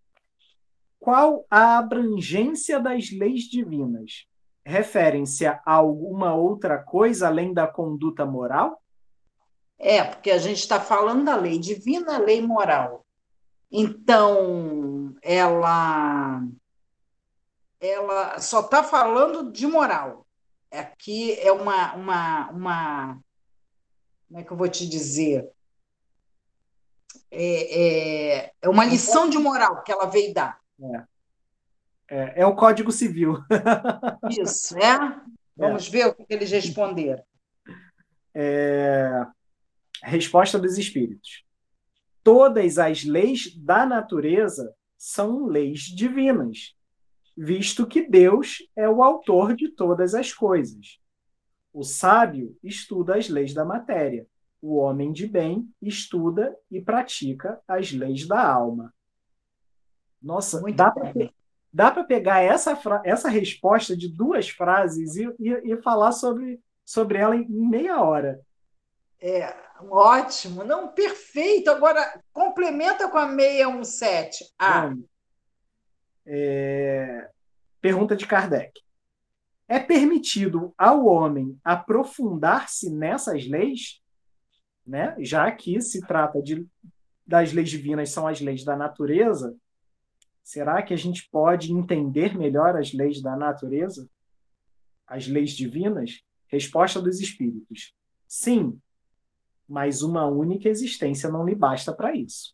Qual 1.00 1.46
a 1.50 1.78
abrangência 1.78 2.80
das 2.80 3.12
leis 3.12 3.44
divinas? 3.44 4.28
Referem-se 4.64 5.46
a 5.48 5.60
alguma 5.66 6.36
outra 6.36 6.78
coisa 6.78 7.28
além 7.28 7.54
da 7.54 7.66
conduta 7.68 8.26
moral? 8.26 8.81
É, 9.84 10.04
porque 10.04 10.30
a 10.30 10.38
gente 10.38 10.60
está 10.60 10.80
falando 10.80 11.26
da 11.26 11.36
lei 11.36 11.58
divina, 11.58 12.20
lei 12.20 12.39
moral. 12.39 13.04
Então, 13.72 15.15
ela, 15.24 16.44
ela 17.80 18.39
só 18.39 18.60
está 18.60 18.84
falando 18.84 19.52
de 19.52 19.65
moral. 19.65 20.28
Aqui 20.72 21.34
é 21.39 21.52
uma, 21.52 21.96
uma, 21.96 22.50
uma. 22.52 23.20
Como 24.28 24.39
é 24.39 24.44
que 24.44 24.52
eu 24.52 24.58
vou 24.58 24.70
te 24.70 24.88
dizer? 24.88 25.50
É, 27.32 27.82
é, 27.82 28.54
é 28.62 28.70
uma 28.70 28.86
lição 28.86 29.28
de 29.28 29.39
moral 29.39 29.82
que 29.82 29.91
ela 29.91 30.06
veio 30.06 30.32
dar. 30.32 30.60
É, 30.80 31.04
é, 32.08 32.41
é 32.41 32.46
o 32.46 32.56
Código 32.56 32.91
Civil. 32.91 33.39
Isso, 34.30 34.78
é? 34.78 35.22
Vamos 35.58 35.88
ver 35.88 36.06
o 36.06 36.13
que 36.13 36.26
eles 36.30 36.52
responderam. 36.52 37.24
É, 38.34 39.26
Resposta 40.04 40.58
dos 40.58 40.78
espíritos. 40.78 41.44
Todas 42.24 42.78
as 42.78 43.04
leis 43.04 43.56
da 43.56 43.86
natureza 43.86 44.74
são 44.98 45.46
leis 45.48 45.82
divinas, 45.82 46.76
visto 47.36 47.88
que 47.88 48.08
Deus 48.08 48.58
é 48.76 48.88
o 48.88 49.02
autor 49.02 49.56
de 49.56 49.70
todas 49.70 50.14
as 50.14 50.34
coisas. 50.34 51.00
O 51.74 51.84
sábio 51.84 52.58
estuda 52.64 53.16
as 53.16 53.30
leis 53.30 53.54
da 53.54 53.66
matéria. 53.66 54.28
O 54.62 54.76
homem 54.76 55.12
de 55.12 55.26
bem 55.26 55.68
estuda 55.82 56.56
e 56.70 56.80
pratica 56.80 57.60
as 57.68 57.92
leis 57.92 58.28
da 58.28 58.46
alma. 58.46 58.94
Nossa, 60.22 60.62
Muito 60.62 60.78
dá 61.74 61.90
para 61.90 62.04
pegar 62.04 62.42
essa, 62.42 62.80
essa 63.04 63.30
resposta 63.30 63.96
de 63.96 64.10
duas 64.10 64.50
frases 64.50 65.16
e, 65.16 65.26
e, 65.40 65.74
e 65.74 65.82
falar 65.82 66.12
sobre, 66.12 66.60
sobre 66.86 67.18
ela 67.18 67.36
em 67.36 67.48
meia 67.48 68.02
hora. 68.02 68.40
É, 69.22 69.56
ótimo, 69.82 70.64
não, 70.64 70.88
perfeito. 70.88 71.70
Agora, 71.70 72.20
complementa 72.34 73.08
com 73.08 73.20
a 73.20 73.28
617. 73.28 74.46
Ah. 74.58 74.92
É, 76.26 77.30
pergunta 77.80 78.16
de 78.16 78.26
Kardec. 78.26 78.72
É 79.68 79.80
permitido 79.80 80.74
ao 80.78 81.06
homem 81.06 81.58
aprofundar-se 81.64 82.90
nessas 82.90 83.48
leis, 83.48 84.02
né? 84.86 85.16
já 85.20 85.50
que 85.52 85.80
se 85.82 86.02
trata 86.06 86.42
de, 86.42 86.68
das 87.26 87.54
leis 87.54 87.70
divinas, 87.70 88.10
são 88.10 88.28
as 88.28 88.42
leis 88.42 88.66
da 88.66 88.76
natureza, 88.76 89.56
será 90.44 90.82
que 90.82 90.94
a 90.94 90.98
gente 90.98 91.30
pode 91.32 91.72
entender 91.72 92.38
melhor 92.38 92.76
as 92.76 92.92
leis 92.92 93.22
da 93.22 93.38
natureza? 93.38 94.10
As 95.08 95.28
leis 95.28 95.52
divinas? 95.52 96.22
Resposta 96.48 97.02
dos 97.02 97.22
espíritos. 97.22 97.94
Sim, 98.28 98.78
mas 99.72 100.02
uma 100.02 100.26
única 100.26 100.68
existência 100.68 101.30
não 101.30 101.46
lhe 101.46 101.56
basta 101.56 101.94
para 101.94 102.14
isso. 102.14 102.54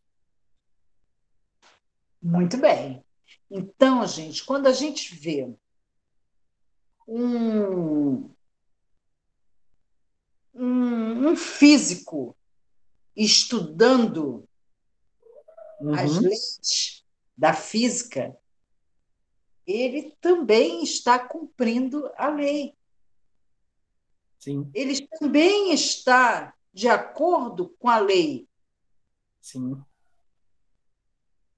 Muito 2.21 2.58
bem. 2.58 3.03
Então, 3.49 4.06
gente, 4.06 4.45
quando 4.45 4.67
a 4.67 4.71
gente 4.71 5.15
vê 5.15 5.51
um, 7.08 8.30
um, 10.53 11.30
um 11.30 11.36
físico 11.36 12.38
estudando 13.15 14.47
uhum. 15.82 15.95
as 15.95 16.19
leis 16.19 17.03
da 17.36 17.51
física, 17.51 18.38
ele 19.65 20.15
também 20.21 20.84
está 20.84 21.17
cumprindo 21.17 22.12
a 22.15 22.30
lei. 22.30 22.75
Sim. 24.38 24.69
Ele 24.71 25.08
também 25.19 25.73
está 25.73 26.53
de 26.73 26.88
acordo 26.88 27.75
com 27.80 27.89
a 27.89 27.99
lei. 27.99 28.47
Sim. 29.41 29.82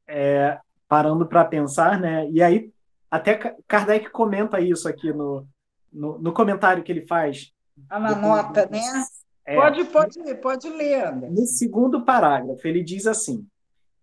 É, 0.07 0.59
parando 0.87 1.27
para 1.27 1.45
pensar, 1.45 1.99
né? 1.99 2.29
E 2.29 2.41
aí, 2.41 2.71
até 3.09 3.35
Kardec 3.67 4.09
comenta 4.09 4.59
isso 4.59 4.87
aqui 4.87 5.11
no, 5.11 5.47
no, 5.91 6.19
no 6.19 6.33
comentário 6.33 6.83
que 6.83 6.91
ele 6.91 7.05
faz. 7.05 7.53
Ah, 7.89 7.99
na 7.99 8.15
nota, 8.15 8.67
né? 8.69 8.79
É, 9.45 9.55
pode, 9.55 9.83
pode, 9.85 10.35
pode 10.35 10.69
ler, 10.69 11.07
Anderson. 11.07 11.33
No 11.33 11.47
segundo 11.47 12.05
parágrafo, 12.05 12.67
ele 12.67 12.83
diz 12.83 13.07
assim: 13.07 13.47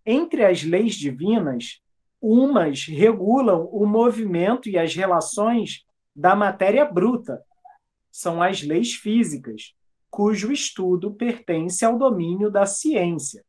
entre 0.05 0.45
as 0.45 0.63
leis 0.63 0.95
divinas, 0.95 1.81
umas 2.21 2.87
regulam 2.87 3.69
o 3.73 3.87
movimento 3.87 4.69
e 4.69 4.79
as 4.79 4.95
relações 4.95 5.85
da 6.15 6.35
matéria 6.35 6.85
bruta, 6.85 7.43
são 8.11 8.43
as 8.43 8.63
leis 8.63 8.95
físicas, 8.95 9.75
cujo 10.11 10.53
estudo 10.53 11.15
pertence 11.15 11.85
ao 11.85 11.99
domínio 11.99 12.51
da 12.51 12.67
ciência. 12.67 13.45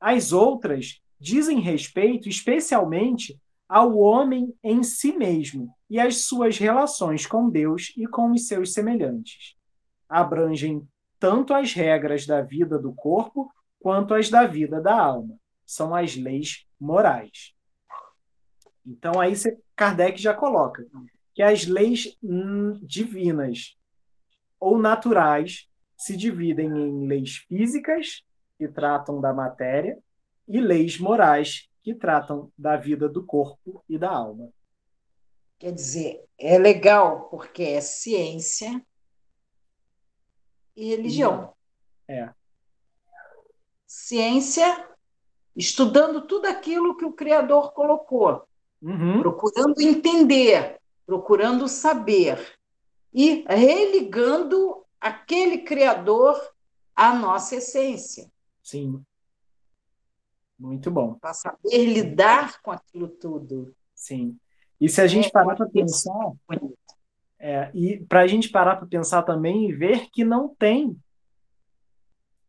As 0.00 0.32
outras 0.32 1.00
dizem 1.18 1.60
respeito 1.60 2.28
especialmente 2.28 3.40
ao 3.68 3.96
homem 3.96 4.54
em 4.62 4.82
si 4.82 5.12
mesmo 5.12 5.74
e 5.90 5.98
às 5.98 6.18
suas 6.18 6.58
relações 6.58 7.26
com 7.26 7.50
Deus 7.50 7.92
e 7.96 8.06
com 8.06 8.30
os 8.30 8.46
seus 8.46 8.72
semelhantes. 8.72 9.56
Abrangem 10.08 10.86
tanto 11.18 11.52
as 11.52 11.72
regras 11.72 12.26
da 12.26 12.42
vida 12.42 12.78
do 12.78 12.92
corpo 12.92 13.50
quanto 13.80 14.14
as 14.14 14.28
da 14.28 14.46
vida 14.46 14.80
da 14.80 15.00
alma. 15.00 15.36
São 15.64 15.94
as 15.94 16.14
leis 16.14 16.64
morais. 16.78 17.54
Então 18.86 19.18
aí 19.20 19.32
Kardec 19.74 20.20
já 20.20 20.32
coloca 20.32 20.86
que 21.34 21.42
as 21.42 21.66
leis 21.66 22.16
hum, 22.22 22.78
divinas 22.82 23.76
ou 24.58 24.78
naturais 24.78 25.68
se 25.96 26.16
dividem 26.16 26.68
em 26.68 27.06
leis 27.06 27.36
físicas, 27.48 28.22
que 28.58 28.68
tratam 28.68 29.20
da 29.20 29.32
matéria, 29.32 29.98
e 30.48 30.60
leis 30.60 30.98
morais, 30.98 31.68
que 31.82 31.94
tratam 31.94 32.52
da 32.56 32.76
vida 32.76 33.08
do 33.08 33.24
corpo 33.24 33.84
e 33.88 33.98
da 33.98 34.10
alma. 34.10 34.50
Quer 35.58 35.72
dizer, 35.72 36.24
é 36.38 36.58
legal 36.58 37.28
porque 37.28 37.62
é 37.62 37.80
ciência 37.80 38.84
e 40.76 40.90
religião. 40.90 41.54
É. 42.06 42.30
Ciência, 43.86 44.88
estudando 45.54 46.26
tudo 46.26 46.46
aquilo 46.46 46.96
que 46.96 47.04
o 47.04 47.12
Criador 47.12 47.72
colocou, 47.72 48.46
uhum. 48.82 49.20
procurando 49.20 49.80
entender, 49.80 50.78
procurando 51.06 51.66
saber 51.66 52.55
e 53.16 53.46
religando 53.48 54.84
aquele 55.00 55.62
Criador 55.62 56.38
à 56.94 57.14
nossa 57.14 57.56
essência. 57.56 58.30
Sim. 58.62 59.02
Muito 60.58 60.90
bom. 60.90 61.14
Para 61.14 61.32
saber 61.32 61.86
lidar 61.86 62.60
com 62.60 62.70
aquilo 62.70 63.08
tudo. 63.08 63.74
Sim. 63.94 64.36
E 64.78 64.86
se 64.86 65.00
a 65.00 65.06
gente 65.06 65.28
é, 65.28 65.30
parar 65.30 65.56
para 65.56 65.66
pensar. 65.66 66.32
É, 67.38 67.70
e 67.72 68.04
para 68.04 68.20
a 68.20 68.26
gente 68.26 68.50
parar 68.50 68.76
para 68.76 68.86
pensar 68.86 69.22
também 69.22 69.70
e 69.70 69.72
ver 69.72 70.10
que 70.10 70.22
não 70.22 70.54
tem 70.54 70.94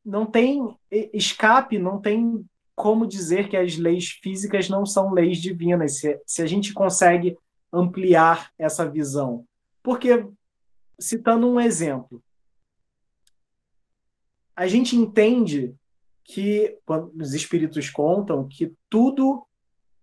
não 0.04 0.26
tem 0.26 0.78
escape, 1.14 1.78
não 1.78 2.00
tem 2.00 2.46
como 2.74 3.06
dizer 3.06 3.50
que 3.50 3.58
as 3.58 3.76
leis 3.76 4.10
físicas 4.22 4.70
não 4.70 4.86
são 4.86 5.12
leis 5.12 5.38
divinas, 5.38 6.00
se, 6.00 6.22
se 6.26 6.42
a 6.42 6.46
gente 6.46 6.74
consegue 6.74 7.38
ampliar 7.74 8.52
essa 8.58 8.90
visão. 8.90 9.46
Porque 9.84 10.26
citando 11.00 11.48
um 11.48 11.60
exemplo. 11.60 12.22
A 14.56 14.68
gente 14.68 14.96
entende 14.96 15.76
que, 16.24 16.78
quando 16.86 17.12
os 17.22 17.34
espíritos 17.34 17.90
contam, 17.90 18.48
que 18.48 18.74
tudo 18.90 19.46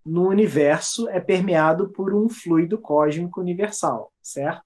no 0.04 0.28
universo 0.28 1.08
é 1.08 1.20
permeado 1.20 1.88
por 1.90 2.14
um 2.14 2.28
fluido 2.28 2.78
cósmico 2.78 3.40
universal, 3.40 4.12
certo? 4.22 4.64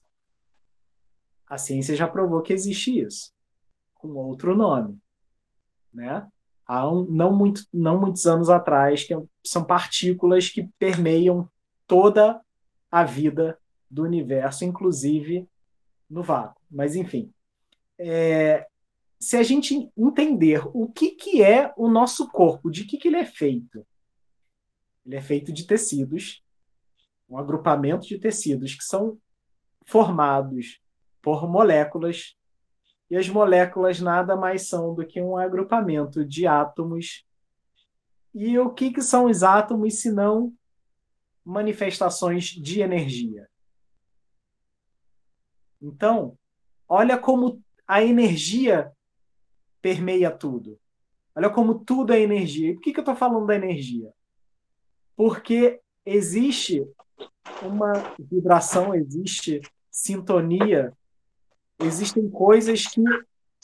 A 1.46 1.56
ciência 1.56 1.96
já 1.96 2.06
provou 2.06 2.42
que 2.42 2.52
existe 2.52 3.00
isso, 3.00 3.32
com 3.94 4.08
outro 4.08 4.54
nome. 4.54 4.98
né? 5.92 6.26
Há 6.66 6.90
um, 6.90 7.04
não, 7.04 7.34
muito, 7.34 7.62
não 7.72 7.98
muitos 7.98 8.26
anos 8.26 8.50
atrás, 8.50 9.04
que 9.04 9.14
são 9.42 9.64
partículas 9.64 10.50
que 10.50 10.68
permeiam 10.78 11.48
toda 11.86 12.40
a 12.90 13.04
vida 13.04 13.58
do 13.90 14.02
universo, 14.02 14.64
inclusive 14.66 15.48
no 16.08 16.22
vácuo. 16.22 16.60
Mas, 16.70 16.96
enfim, 16.96 17.32
é, 17.98 18.66
se 19.18 19.36
a 19.36 19.42
gente 19.42 19.90
entender 19.96 20.62
o 20.72 20.88
que, 20.88 21.10
que 21.10 21.42
é 21.42 21.72
o 21.76 21.88
nosso 21.88 22.28
corpo, 22.28 22.70
de 22.70 22.84
que, 22.84 22.96
que 22.96 23.08
ele 23.08 23.16
é 23.16 23.24
feito, 23.24 23.86
ele 25.04 25.16
é 25.16 25.20
feito 25.20 25.52
de 25.52 25.66
tecidos, 25.66 26.42
um 27.28 27.36
agrupamento 27.36 28.06
de 28.06 28.18
tecidos 28.18 28.74
que 28.74 28.84
são 28.84 29.18
formados 29.84 30.80
por 31.20 31.48
moléculas, 31.48 32.36
e 33.10 33.16
as 33.16 33.28
moléculas 33.28 34.00
nada 34.00 34.36
mais 34.36 34.68
são 34.68 34.94
do 34.94 35.06
que 35.06 35.20
um 35.20 35.36
agrupamento 35.36 36.24
de 36.24 36.46
átomos. 36.46 37.26
E 38.34 38.58
o 38.58 38.70
que, 38.70 38.90
que 38.90 39.00
são 39.00 39.24
os 39.24 39.42
átomos 39.42 40.00
se 40.00 40.12
não 40.12 40.52
manifestações 41.44 42.44
de 42.44 42.82
energia? 42.82 43.48
Então, 45.80 46.36
olha 46.88 47.18
como 47.18 47.62
a 47.86 48.02
energia 48.02 48.92
permeia 49.80 50.30
tudo. 50.30 50.78
Olha 51.34 51.48
como 51.48 51.78
tudo 51.78 52.12
é 52.12 52.20
energia. 52.20 52.70
E 52.70 52.74
por 52.74 52.82
que, 52.82 52.92
que 52.92 52.98
eu 52.98 53.02
estou 53.02 53.16
falando 53.16 53.46
da 53.46 53.54
energia? 53.54 54.12
Porque 55.16 55.80
existe 56.04 56.86
uma 57.62 57.92
vibração, 58.18 58.94
existe 58.94 59.60
sintonia, 59.90 60.92
existem 61.78 62.28
coisas 62.28 62.86
que 62.86 63.02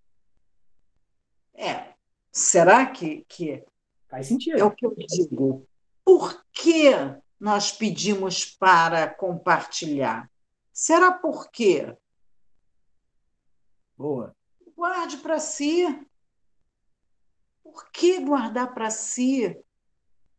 É. 1.54 1.90
Será 2.32 2.86
que, 2.86 3.26
que 3.28 3.62
faz 4.08 4.28
sentido? 4.28 4.60
É 4.60 4.64
o 4.64 4.72
que 4.72 4.86
eu 4.86 4.96
digo. 4.96 5.68
Por 6.06 6.42
que 6.54 6.94
nós 7.40 7.72
pedimos 7.72 8.46
para 8.46 9.08
compartilhar? 9.08 10.30
Será 10.74 11.12
por 11.12 11.50
quê? 11.50 11.96
Boa. 13.98 14.36
Guarde 14.76 15.18
para 15.18 15.40
si. 15.40 15.86
Por 17.64 17.90
que 17.92 18.20
guardar 18.20 18.74
para 18.74 18.90
si? 18.90 19.58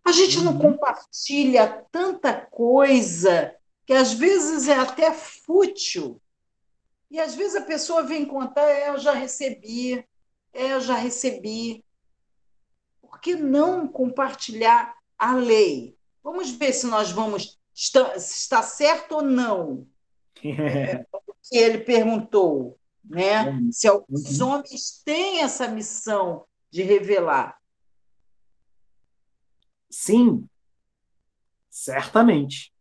A 0.05 0.13
gente 0.13 0.39
uhum. 0.39 0.45
não 0.45 0.59
compartilha 0.59 1.87
tanta 1.93 2.35
coisa 2.35 3.55
que 3.87 3.93
às 3.93 4.13
vezes 4.13 4.69
é 4.69 4.75
até 4.75 5.13
fútil. 5.13 6.21
E 7.11 7.21
às 7.21 7.35
vezes 7.35 7.57
a 7.57 7.63
pessoa 7.63 8.03
vem 8.03 8.25
contar, 8.25 8.63
é, 8.63 8.89
eu 8.89 8.99
já 8.99 9.13
recebi, 9.13 10.07
é, 10.53 10.73
eu 10.73 10.81
já 10.81 10.95
recebi. 10.95 11.85
Por 13.03 13.21
que 13.21 13.35
não 13.35 13.89
compartilhar 13.89 14.97
a 15.19 15.35
lei? 15.35 15.99
Vamos 16.23 16.51
ver 16.51 16.73
se 16.73 16.87
nós 16.87 17.11
vamos 17.11 17.61
está, 17.75 18.15
está 18.17 18.63
certo 18.63 19.17
ou 19.17 19.23
não. 19.23 19.87
É, 20.43 21.05
que 21.43 21.57
ele 21.57 21.79
perguntou, 21.79 22.79
né? 23.05 23.61
Se 23.71 23.91
os 24.09 24.41
uhum. 24.41 24.49
homens 24.49 25.03
têm 25.05 25.43
essa 25.43 25.69
missão 25.69 26.47
de 26.71 26.83
revelar. 26.83 27.59
Sim, 29.91 30.49
certamente. 31.69 32.73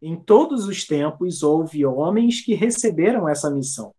Em 0.00 0.16
todos 0.16 0.66
os 0.66 0.84
tempos 0.84 1.42
houve 1.42 1.84
homens 1.86 2.40
que 2.40 2.54
receberam 2.54 3.28
essa 3.28 3.50
missão. 3.50 3.94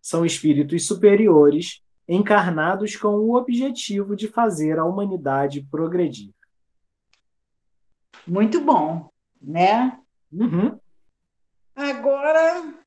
São 0.00 0.24
espíritos 0.24 0.86
superiores 0.86 1.82
encarnados 2.06 2.96
com 2.96 3.08
o 3.16 3.34
objetivo 3.36 4.14
de 4.14 4.28
fazer 4.28 4.78
a 4.78 4.84
humanidade 4.84 5.66
progredir. 5.70 6.32
Muito 8.30 8.60
bom, 8.60 9.10
né? 9.42 10.00
Uhum. 10.30 10.78
Agora, 11.74 12.80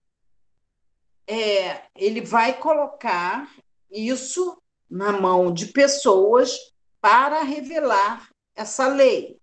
é, 1.27 1.85
ele 1.93 2.21
vai 2.21 2.57
colocar 2.57 3.53
isso 3.91 4.57
na 4.89 5.11
mão 5.11 5.53
de 5.53 5.65
pessoas 5.65 6.57
para 7.01 7.43
revelar 7.43 8.31
essa 8.55 8.87
lei. 8.87 9.37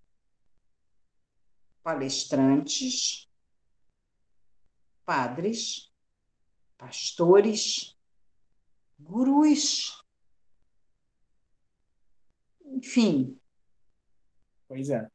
Palestrantes, 1.82 3.28
padres, 5.04 5.92
pastores, 6.78 7.94
gurus, 8.98 10.02
enfim. 12.64 13.38
Pois 14.66 14.88
é. 14.88 15.06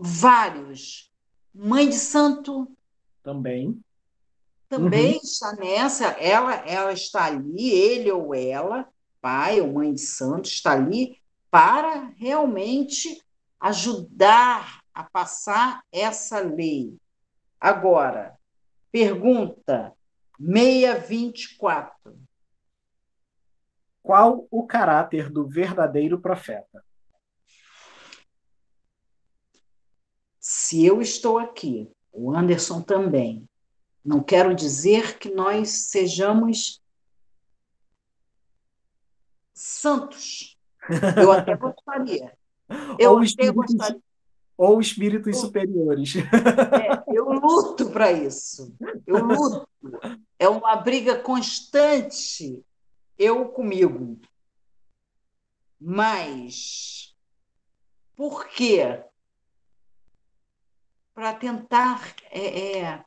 Vários. 0.00 1.12
Mãe 1.54 1.88
de 1.88 1.96
santo. 1.96 2.70
Também. 3.22 3.78
Também 4.68 5.14
uhum. 5.14 5.20
está 5.22 5.52
nessa. 5.56 6.06
Ela, 6.12 6.54
ela 6.66 6.92
está 6.92 7.26
ali, 7.26 7.70
ele 7.70 8.10
ou 8.10 8.34
ela 8.34 8.88
pai 9.20 9.60
ou 9.60 9.72
mãe 9.72 9.92
de 9.92 10.00
santo 10.00 10.46
está 10.46 10.72
ali 10.72 11.20
para 11.50 12.12
realmente 12.16 13.22
ajudar 13.58 14.80
a 14.94 15.04
passar 15.04 15.82
essa 15.92 16.40
lei. 16.40 16.96
Agora, 17.60 18.38
pergunta 18.90 19.92
624. 20.38 22.18
Qual 24.02 24.46
o 24.50 24.66
caráter 24.66 25.30
do 25.30 25.46
verdadeiro 25.46 26.18
profeta? 26.18 26.82
Se 30.70 30.86
eu 30.86 31.02
estou 31.02 31.36
aqui, 31.36 31.90
o 32.12 32.32
Anderson 32.32 32.80
também, 32.80 33.44
não 34.04 34.22
quero 34.22 34.54
dizer 34.54 35.18
que 35.18 35.28
nós 35.28 35.68
sejamos 35.88 36.80
santos. 39.52 40.56
Eu 41.16 41.32
até 41.32 41.56
gostaria. 41.56 42.38
Eu 43.00 43.14
ou 43.14 43.18
até 43.18 43.50
gostaria. 43.50 44.00
Ou 44.56 44.80
espíritos 44.80 45.40
superiores. 45.40 46.14
É, 46.14 47.02
eu 47.16 47.32
luto 47.32 47.90
para 47.90 48.12
isso. 48.12 48.72
Eu 49.04 49.24
luto. 49.24 49.68
É 50.38 50.48
uma 50.48 50.76
briga 50.76 51.18
constante, 51.18 52.64
eu 53.18 53.48
comigo. 53.48 54.20
Mas 55.80 57.12
por 58.14 58.46
quê? 58.46 59.09
Para 61.20 61.34
tentar. 61.34 62.14
É, 62.30 62.78
é, 62.78 63.04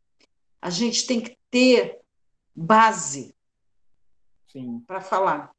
a 0.61 0.69
gente 0.69 1.07
tem 1.07 1.19
que 1.19 1.35
ter 1.49 1.99
base 2.55 3.35
para 4.85 5.01
falar. 5.01 5.51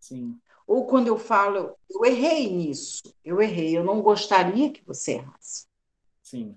Sim. 0.00 0.40
Ou 0.66 0.86
quando 0.86 1.08
eu 1.08 1.18
falo, 1.18 1.76
eu 1.90 2.06
errei 2.06 2.50
nisso, 2.50 3.14
eu 3.22 3.42
errei, 3.42 3.76
eu 3.76 3.84
não 3.84 4.00
gostaria 4.00 4.72
que 4.72 4.82
você 4.82 5.16
errasse. 5.16 5.66
Sim. 6.22 6.56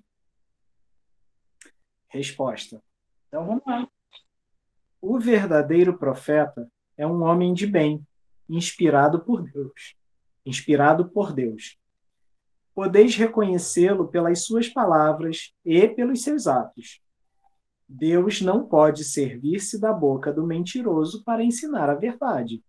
Resposta. 2.08 2.82
Então 3.28 3.46
vamos 3.46 3.64
lá. 3.68 3.86
O 5.02 5.20
verdadeiro 5.20 5.98
profeta 5.98 6.72
é 6.96 7.06
um 7.06 7.22
homem 7.24 7.54
de 7.54 7.68
bem, 7.68 8.02
inspirado 8.48 9.20
por 9.26 9.44
Deus. 9.44 9.94
Inspirado 10.46 11.10
por 11.10 11.34
Deus. 11.34 11.78
Podeis 12.74 13.16
reconhecê-lo 13.16 14.08
pelas 14.08 14.46
suas 14.46 14.68
palavras 14.68 15.54
e 15.64 15.88
pelos 15.88 16.24
seus 16.24 16.48
atos. 16.48 17.02
Deus 17.88 18.42
não 18.42 18.68
pode 18.68 19.04
servir-se 19.04 19.80
da 19.80 19.94
boca 19.94 20.34
do 20.34 20.46
mentiroso 20.46 21.24
para 21.24 21.44
ensinar 21.44 21.90
a 21.90 21.96
verdade. 21.96 22.64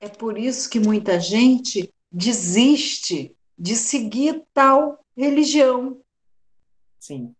É 0.00 0.08
por 0.08 0.38
isso 0.38 0.70
que 0.70 0.78
muita 0.78 1.20
gente 1.20 1.92
desiste 2.10 3.36
de 3.58 3.74
seguir 3.74 4.44
tal 4.54 5.04
religião. 5.16 6.00
Sim. 6.98 7.34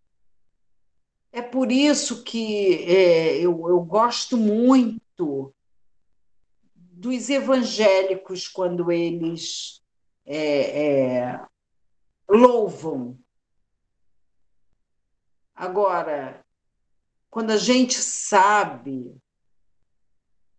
É 1.31 1.41
por 1.41 1.71
isso 1.71 2.25
que 2.25 2.85
é, 2.85 3.37
eu, 3.39 3.69
eu 3.69 3.81
gosto 3.81 4.37
muito 4.37 5.55
dos 6.99 7.31
evangélicos 7.31 8.49
quando 8.49 8.91
eles 8.91 9.81
é, 10.27 10.87
é, 10.87 11.41
louvam. 12.29 13.17
Agora, 15.55 16.45
quando 17.31 17.53
a 17.53 17.57
gente 17.57 17.95
sabe 17.95 19.17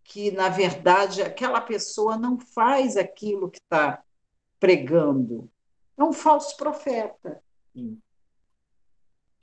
que, 0.02 0.30
na 0.30 0.48
verdade, 0.48 1.22
aquela 1.22 1.60
pessoa 1.60 2.16
não 2.16 2.38
faz 2.38 2.96
aquilo 2.96 3.50
que 3.50 3.58
está 3.58 4.02
pregando, 4.58 5.50
é 5.96 6.02
um 6.02 6.12
falso 6.12 6.56
profeta. 6.56 7.42
Sim. 7.74 8.00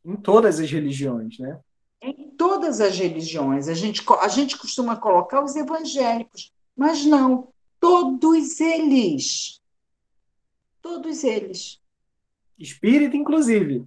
Em 0.04 0.16
todas 0.16 0.60
as 0.60 0.72
religiões, 0.72 1.38
né? 1.38 1.60
Em 2.02 2.32
todas 2.32 2.82
as 2.82 2.98
religiões. 2.98 3.68
A 3.68 3.76
gente, 3.76 4.04
a 4.20 4.28
gente 4.28 4.58
costuma 4.58 4.96
colocar 4.96 5.44
os 5.44 5.56
evangélicos, 5.56 6.52
mas 6.78 7.04
não, 7.04 7.52
todos 7.80 8.60
eles. 8.60 9.60
Todos 10.82 11.24
eles. 11.24 11.82
Espírita, 12.58 13.16
inclusive. 13.18 13.86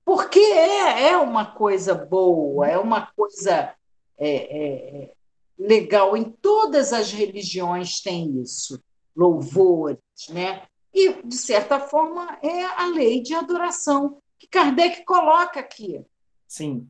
Porque 0.05 0.41
é, 0.41 1.11
é 1.11 1.17
uma 1.19 1.45
coisa 1.45 1.95
boa, 1.95 2.67
é 2.67 2.79
uma 2.79 3.07
coisa 3.15 3.75
é, 4.19 4.29
é, 4.29 5.03
é, 5.03 5.13
legal. 5.59 6.17
Em 6.17 6.25
todas 6.25 6.93
as 6.93 7.13
religiões 7.13 8.01
tem 8.01 8.41
isso, 8.41 8.83
louvores, 9.15 9.99
né? 10.31 10.63
E, 10.93 11.23
de 11.23 11.37
certa 11.37 11.79
forma, 11.79 12.39
é 12.43 12.65
a 12.65 12.87
lei 12.87 13.23
de 13.23 13.35
adoração 13.35 14.21
que 14.39 14.47
Kardec 14.47 15.05
coloca 15.05 15.61
aqui. 15.61 16.05
Sim. 16.47 16.89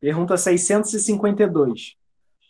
Pergunta 0.00 0.36
652. 0.36 1.96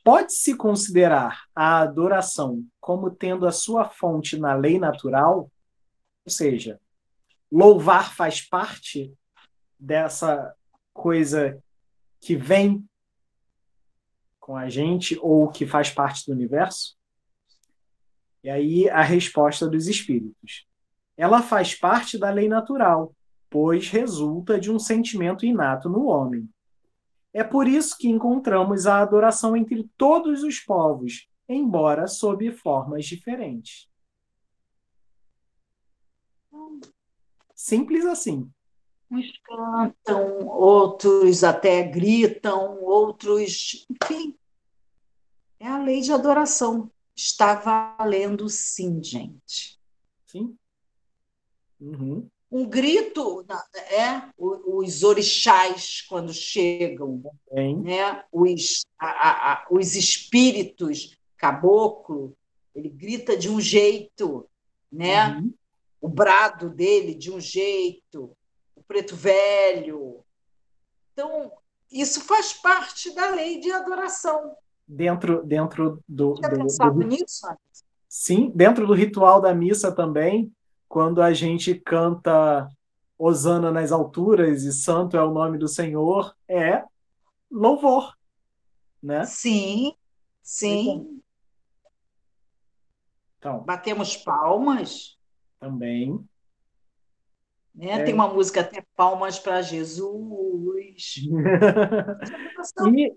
Pode-se 0.02 0.56
considerar 0.56 1.44
a 1.54 1.80
adoração 1.80 2.64
como 2.80 3.10
tendo 3.10 3.46
a 3.46 3.52
sua 3.52 3.88
fonte 3.88 4.38
na 4.38 4.54
lei 4.54 4.78
natural? 4.78 5.50
Ou 6.24 6.30
seja, 6.30 6.80
louvar 7.50 8.14
faz 8.14 8.40
parte 8.40 9.12
dessa 9.78 10.54
coisa 10.92 11.62
que 12.20 12.34
vem 12.34 12.84
com 14.40 14.56
a 14.56 14.68
gente 14.68 15.18
ou 15.20 15.48
que 15.48 15.66
faz 15.66 15.90
parte 15.90 16.26
do 16.26 16.32
universo? 16.32 16.95
E 18.46 18.48
aí 18.48 18.88
a 18.88 19.02
resposta 19.02 19.68
dos 19.68 19.88
espíritos. 19.88 20.68
Ela 21.16 21.42
faz 21.42 21.74
parte 21.74 22.16
da 22.16 22.30
lei 22.30 22.48
natural, 22.48 23.12
pois 23.50 23.88
resulta 23.88 24.56
de 24.56 24.70
um 24.70 24.78
sentimento 24.78 25.44
inato 25.44 25.88
no 25.88 26.04
homem. 26.06 26.48
É 27.34 27.42
por 27.42 27.66
isso 27.66 27.98
que 27.98 28.08
encontramos 28.08 28.86
a 28.86 29.00
adoração 29.00 29.56
entre 29.56 29.90
todos 29.98 30.44
os 30.44 30.60
povos, 30.60 31.28
embora 31.48 32.06
sob 32.06 32.48
formas 32.52 33.04
diferentes. 33.06 33.90
Simples 37.52 38.06
assim. 38.06 38.48
Uns 39.10 39.26
cantam, 39.42 40.46
outros 40.46 41.42
até 41.42 41.82
gritam, 41.82 42.80
outros. 42.80 43.84
Enfim, 43.90 44.38
é 45.58 45.66
a 45.66 45.82
lei 45.82 46.00
de 46.00 46.12
adoração. 46.12 46.88
Está 47.16 47.54
valendo 47.54 48.48
sim, 48.48 49.02
gente. 49.02 49.80
Sim. 50.26 50.56
Uhum. 51.80 52.28
Um 52.50 52.68
grito, 52.68 53.44
é 53.90 54.30
os 54.36 55.02
orixás 55.02 56.02
quando 56.02 56.32
chegam, 56.32 57.22
né? 57.82 58.24
os, 58.30 58.86
a, 58.98 59.52
a, 59.52 59.66
os 59.70 59.96
espíritos 59.96 61.16
caboclo, 61.36 62.36
ele 62.74 62.88
grita 62.88 63.36
de 63.36 63.48
um 63.48 63.60
jeito, 63.60 64.48
né? 64.92 65.28
Uhum. 65.36 65.54
O 66.00 66.08
brado 66.08 66.70
dele 66.70 67.14
de 67.14 67.32
um 67.32 67.40
jeito, 67.40 68.36
preto 68.86 69.16
velho. 69.16 70.24
Então, 71.12 71.52
isso 71.90 72.20
faz 72.20 72.52
parte 72.52 73.10
da 73.14 73.30
lei 73.30 73.60
de 73.60 73.72
adoração. 73.72 74.56
Dentro, 74.86 75.44
dentro 75.44 76.02
do. 76.08 76.36
Você 76.36 76.48
do, 76.48 76.56
pensado 76.56 77.00
do, 77.00 77.06
nisso? 77.06 77.46
Sim, 78.08 78.52
dentro 78.54 78.86
do 78.86 78.94
ritual 78.94 79.40
da 79.40 79.54
missa 79.54 79.90
também, 79.92 80.52
quando 80.88 81.20
a 81.20 81.32
gente 81.32 81.74
canta 81.74 82.68
Osana 83.18 83.70
nas 83.70 83.92
alturas 83.92 84.62
e 84.62 84.72
Santo 84.72 85.16
é 85.16 85.24
o 85.24 85.32
nome 85.32 85.58
do 85.58 85.68
Senhor, 85.68 86.34
é 86.48 86.84
louvor. 87.50 88.14
Né? 89.02 89.24
Sim, 89.24 89.94
sim. 90.42 91.20
Então, 93.38 93.60
Batemos 93.60 94.16
palmas. 94.16 95.16
Também. 95.60 96.24
Né? 97.74 97.90
É. 97.90 98.04
Tem 98.04 98.14
uma 98.14 98.28
música 98.28 98.60
até 98.62 98.84
Palmas 98.96 99.38
para 99.38 99.62
Jesus. 99.62 101.16
e, 102.96 103.14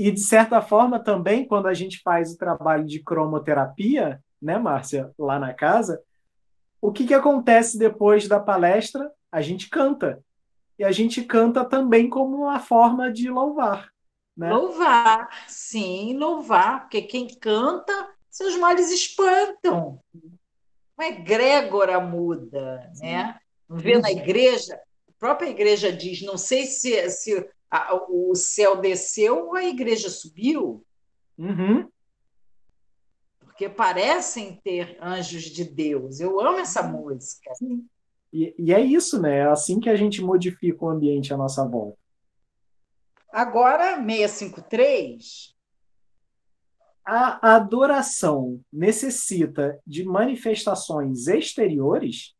e, 0.00 0.10
de 0.10 0.20
certa 0.20 0.62
forma, 0.62 0.98
também, 0.98 1.46
quando 1.46 1.66
a 1.66 1.74
gente 1.74 2.00
faz 2.00 2.32
o 2.32 2.38
trabalho 2.38 2.86
de 2.86 3.02
cromoterapia, 3.02 4.18
né, 4.40 4.56
Márcia, 4.56 5.12
lá 5.18 5.38
na 5.38 5.52
casa, 5.52 6.02
o 6.80 6.90
que, 6.90 7.06
que 7.06 7.12
acontece 7.12 7.78
depois 7.78 8.26
da 8.26 8.40
palestra? 8.40 9.12
A 9.30 9.42
gente 9.42 9.68
canta. 9.68 10.24
E 10.78 10.84
a 10.84 10.90
gente 10.90 11.22
canta 11.22 11.66
também 11.66 12.08
como 12.08 12.44
uma 12.44 12.58
forma 12.58 13.12
de 13.12 13.28
louvar. 13.28 13.90
Né? 14.34 14.50
Louvar, 14.50 15.28
sim, 15.46 16.16
louvar, 16.16 16.80
porque 16.80 17.02
quem 17.02 17.28
canta, 17.28 17.92
seus 18.30 18.56
males 18.56 18.90
espantam. 18.90 20.00
Uma 20.96 21.08
egrégora 21.08 22.00
muda, 22.00 22.90
né? 23.02 23.38
vê 23.68 23.98
na 23.98 24.10
igreja, 24.10 24.76
a 24.76 25.12
própria 25.18 25.50
igreja 25.50 25.92
diz, 25.92 26.22
não 26.22 26.38
sei 26.38 26.64
se, 26.64 27.10
se 27.10 27.50
a, 27.70 27.94
o 28.08 28.34
céu 28.34 28.76
desceu 28.76 29.46
ou 29.46 29.54
a 29.54 29.64
igreja 29.64 30.10
subiu. 30.10 30.84
Uhum. 31.38 31.88
Porque 33.38 33.68
parecem 33.68 34.60
ter 34.64 34.98
anjos 35.00 35.44
de 35.44 35.64
Deus. 35.64 36.18
Eu 36.18 36.40
amo 36.40 36.58
essa 36.58 36.82
música. 36.82 37.52
E, 38.32 38.54
e 38.58 38.72
é 38.72 38.80
isso, 38.80 39.20
né? 39.20 39.38
É 39.38 39.46
assim 39.46 39.78
que 39.78 39.88
a 39.88 39.96
gente 39.96 40.22
modifica 40.22 40.84
o 40.84 40.88
ambiente 40.88 41.32
à 41.32 41.36
nossa 41.36 41.66
volta. 41.66 41.98
Agora, 43.32 43.96
653. 43.96 45.54
A 47.04 47.54
adoração 47.56 48.60
necessita 48.72 49.80
de 49.86 50.04
manifestações 50.04 51.26
exteriores? 51.28 52.34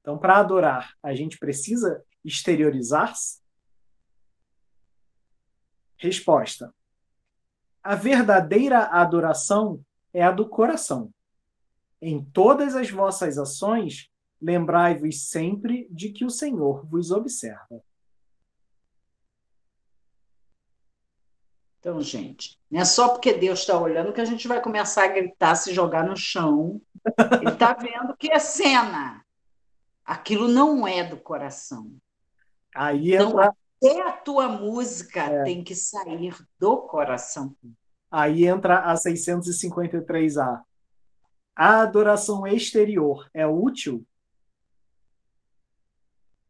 Então, 0.00 0.18
para 0.18 0.38
adorar, 0.38 0.94
a 1.02 1.14
gente 1.14 1.38
precisa 1.38 2.02
exteriorizar-se? 2.24 3.40
Resposta: 5.96 6.74
A 7.82 7.94
verdadeira 7.94 8.84
adoração 8.86 9.84
é 10.12 10.22
a 10.22 10.30
do 10.30 10.48
coração. 10.48 11.12
Em 12.00 12.22
todas 12.22 12.76
as 12.76 12.90
vossas 12.90 13.38
ações, 13.38 14.10
lembrai-vos 14.40 15.28
sempre 15.28 15.88
de 15.90 16.10
que 16.10 16.24
o 16.24 16.30
Senhor 16.30 16.86
vos 16.86 17.10
observa. 17.10 17.82
Então, 21.80 22.00
gente, 22.02 22.58
não 22.68 22.80
é 22.80 22.84
só 22.84 23.10
porque 23.10 23.32
Deus 23.32 23.60
está 23.60 23.78
olhando 23.78 24.12
que 24.12 24.20
a 24.20 24.24
gente 24.24 24.48
vai 24.48 24.60
começar 24.60 25.04
a 25.04 25.08
gritar, 25.08 25.54
se 25.54 25.72
jogar 25.72 26.04
no 26.04 26.16
chão. 26.16 26.80
Ele 27.40 27.52
está 27.52 27.74
vendo 27.74 28.16
que 28.16 28.30
é 28.30 28.40
cena. 28.40 29.24
Aquilo 30.04 30.48
não 30.48 30.86
é 30.86 31.04
do 31.04 31.16
coração. 31.16 31.92
Aí 32.74 33.14
então, 33.14 33.36
até 33.76 34.00
a 34.00 34.12
tua 34.12 34.48
música 34.48 35.20
é. 35.20 35.44
tem 35.44 35.62
que 35.62 35.74
sair 35.74 36.34
do 36.58 36.78
coração. 36.78 37.54
Aí 38.10 38.46
entra 38.46 38.80
a 38.80 38.94
653A. 38.94 40.62
A 41.54 41.80
adoração 41.80 42.46
exterior 42.46 43.28
é 43.32 43.46
útil? 43.46 44.06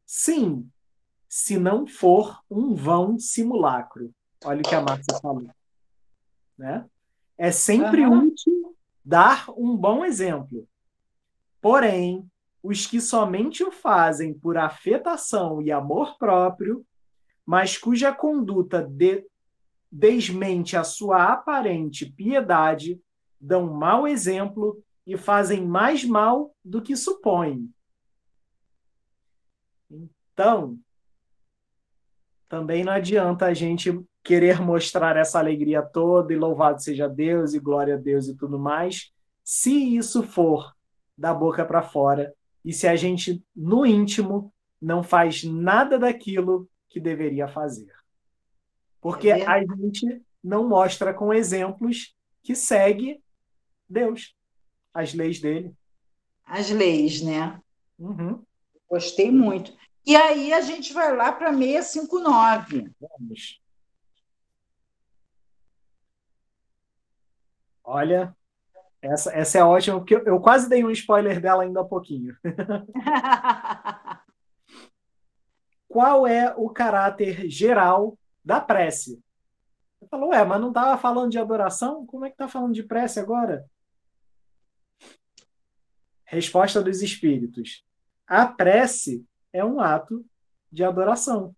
Sim, 0.04 0.68
se 1.28 1.58
não 1.58 1.86
for 1.86 2.40
um 2.50 2.74
vão 2.74 3.18
simulacro. 3.18 4.12
Olha 4.44 4.60
o 4.60 4.62
que 4.62 4.74
a 4.74 4.80
Márcia 4.80 5.18
falou. 5.20 5.48
Né? 6.56 6.88
É 7.36 7.50
sempre 7.50 8.06
uhum. 8.06 8.28
útil 8.28 8.76
dar 9.04 9.48
um 9.50 9.76
bom 9.76 10.04
exemplo. 10.04 10.68
Porém, 11.60 12.28
os 12.62 12.86
que 12.86 13.00
somente 13.00 13.62
o 13.62 13.70
fazem 13.70 14.34
por 14.34 14.56
afetação 14.56 15.60
e 15.62 15.70
amor 15.70 16.16
próprio, 16.18 16.84
mas 17.46 17.78
cuja 17.78 18.12
conduta 18.12 18.82
de, 18.82 19.24
desmente 19.90 20.76
a 20.76 20.82
sua 20.82 21.32
aparente 21.32 22.04
piedade, 22.04 23.00
dão 23.40 23.72
mau 23.72 24.08
exemplo 24.08 24.82
e 25.06 25.16
fazem 25.16 25.64
mais 25.64 26.04
mal 26.04 26.52
do 26.64 26.82
que 26.82 26.96
supõem. 26.96 27.72
Então, 29.88 30.76
também 32.48 32.84
não 32.84 32.92
adianta 32.92 33.46
a 33.46 33.54
gente 33.54 34.04
querer 34.24 34.60
mostrar 34.60 35.16
essa 35.16 35.38
alegria 35.38 35.80
toda 35.80 36.32
e 36.32 36.36
louvado 36.36 36.82
seja 36.82 37.08
Deus 37.08 37.54
e 37.54 37.60
glória 37.60 37.94
a 37.94 37.98
Deus 37.98 38.26
e 38.26 38.36
tudo 38.36 38.58
mais, 38.58 39.12
se 39.44 39.96
isso 39.96 40.24
for 40.24 40.74
da 41.16 41.32
boca 41.32 41.64
para 41.64 41.80
fora 41.80 42.34
e 42.64 42.72
se 42.72 42.88
a 42.88 42.96
gente 42.96 43.42
no 43.54 43.86
íntimo 43.86 44.52
não 44.82 45.02
faz 45.02 45.44
nada 45.44 45.96
daquilo 45.96 46.68
que 46.88 47.00
deveria 47.00 47.48
fazer. 47.48 47.92
Porque 49.00 49.30
é 49.30 49.46
a 49.46 49.60
gente 49.60 50.22
não 50.42 50.68
mostra 50.68 51.12
com 51.12 51.32
exemplos 51.32 52.14
que 52.42 52.54
segue 52.54 53.22
Deus, 53.88 54.34
as 54.92 55.14
leis 55.14 55.40
dele. 55.40 55.74
As 56.44 56.70
leis, 56.70 57.22
né? 57.22 57.60
Uhum. 57.98 58.42
Gostei 58.88 59.30
muito. 59.30 59.76
E 60.04 60.14
aí 60.14 60.52
a 60.52 60.60
gente 60.60 60.92
vai 60.92 61.14
lá 61.14 61.32
para 61.32 61.52
659. 61.52 62.90
Vamos. 63.00 63.60
Olha, 67.82 68.34
essa, 69.00 69.32
essa 69.32 69.58
é 69.58 69.64
ótima, 69.64 69.98
porque 69.98 70.14
eu 70.14 70.40
quase 70.40 70.68
dei 70.68 70.84
um 70.84 70.90
spoiler 70.90 71.40
dela 71.40 71.62
ainda 71.62 71.80
há 71.80 71.84
pouquinho. 71.84 72.36
Qual 75.96 76.26
é 76.26 76.54
o 76.54 76.68
caráter 76.68 77.48
geral 77.48 78.18
da 78.44 78.60
prece? 78.60 79.18
Você 79.98 80.06
falou, 80.10 80.28
ué, 80.28 80.44
mas 80.44 80.60
não 80.60 80.68
estava 80.68 81.00
falando 81.00 81.30
de 81.30 81.38
adoração? 81.38 82.04
Como 82.04 82.26
é 82.26 82.28
que 82.28 82.34
está 82.34 82.46
falando 82.46 82.74
de 82.74 82.82
prece 82.82 83.18
agora? 83.18 83.64
Resposta 86.26 86.82
dos 86.82 87.00
Espíritos. 87.00 87.82
A 88.26 88.46
prece 88.46 89.24
é 89.54 89.64
um 89.64 89.80
ato 89.80 90.22
de 90.70 90.84
adoração. 90.84 91.56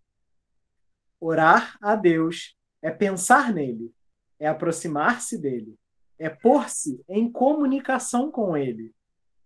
Orar 1.19 1.77
a 1.83 1.97
Deus 1.97 2.57
é 2.81 2.93
pensar 2.93 3.53
nele, 3.53 3.93
é 4.39 4.47
aproximar-se 4.47 5.37
dele, 5.37 5.77
é 6.17 6.31
pôr-se 6.31 7.03
em 7.09 7.29
comunicação 7.29 8.31
com 8.31 8.57
ele. 8.57 8.95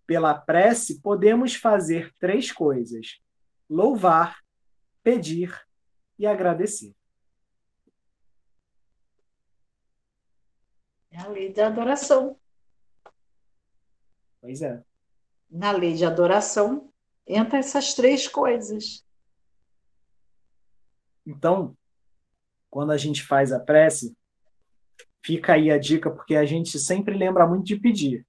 Pela 0.07 0.35
prece, 0.35 1.01
podemos 1.01 1.55
fazer 1.55 2.13
três 2.21 2.53
coisas: 2.53 3.23
louvar, 3.71 4.42
pedir 5.03 5.59
e 6.19 6.27
agradecer. 6.27 6.95
É 11.11 11.19
a 11.19 11.29
lei 11.29 11.53
da 11.53 11.67
adoração. 11.67 12.39
Pois 14.41 14.63
é. 14.63 14.83
Na 15.51 15.71
lei 15.71 15.95
de 15.95 16.05
adoração, 16.05 16.91
entra 17.27 17.59
essas 17.59 17.95
três 17.95 18.27
coisas. 18.27 19.05
Então, 21.27 21.77
quando 22.71 22.91
a 22.91 22.97
gente 22.97 23.23
faz 23.23 23.53
a 23.53 23.61
prece, 23.61 24.17
fica 25.23 25.53
aí 25.53 25.71
a 25.71 25.79
dica, 25.79 26.11
porque 26.11 26.35
a 26.35 26.45
gente 26.45 26.79
sempre 26.79 27.17
lembra 27.17 27.47
muito 27.47 27.65
de 27.67 27.79
pedir. 27.79 28.27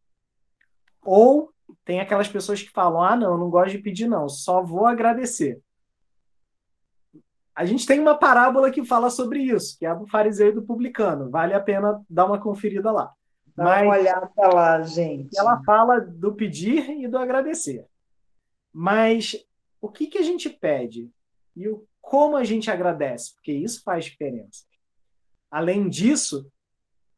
Ou 1.01 1.53
tem 1.85 1.99
aquelas 1.99 2.27
pessoas 2.27 2.61
que 2.61 2.69
falam: 2.69 3.01
ah, 3.01 3.15
não, 3.15 3.31
eu 3.31 3.37
não 3.37 3.49
gosto 3.49 3.71
de 3.71 3.79
pedir, 3.79 4.07
não, 4.07 4.27
só 4.27 4.61
vou 4.61 4.85
agradecer. 4.85 5.61
A 7.55 7.65
gente 7.65 7.85
tem 7.85 7.99
uma 7.99 8.17
parábola 8.17 8.71
que 8.71 8.83
fala 8.83 9.09
sobre 9.09 9.39
isso, 9.39 9.77
que 9.77 9.85
é 9.85 9.93
do 9.93 10.07
fariseu 10.07 10.49
e 10.49 10.53
do 10.53 10.63
publicano. 10.63 11.29
Vale 11.29 11.53
a 11.53 11.59
pena 11.59 12.03
dar 12.09 12.25
uma 12.25 12.39
conferida 12.39 12.91
lá. 12.91 13.13
Dá 13.55 13.63
Mas, 13.65 13.83
uma 13.83 13.93
olhada 13.93 14.47
lá, 14.51 14.81
gente. 14.81 15.37
Ela 15.37 15.61
fala 15.63 15.99
do 15.99 16.33
pedir 16.33 16.89
e 16.89 17.07
do 17.07 17.17
agradecer. 17.17 17.85
Mas 18.71 19.35
o 19.79 19.87
que, 19.87 20.07
que 20.07 20.17
a 20.17 20.23
gente 20.23 20.49
pede 20.49 21.11
e 21.55 21.67
o, 21.67 21.85
como 22.01 22.35
a 22.35 22.43
gente 22.43 22.71
agradece, 22.71 23.33
porque 23.35 23.51
isso 23.51 23.83
faz 23.83 24.05
diferença. 24.05 24.65
Além 25.51 25.87
disso, 25.87 26.51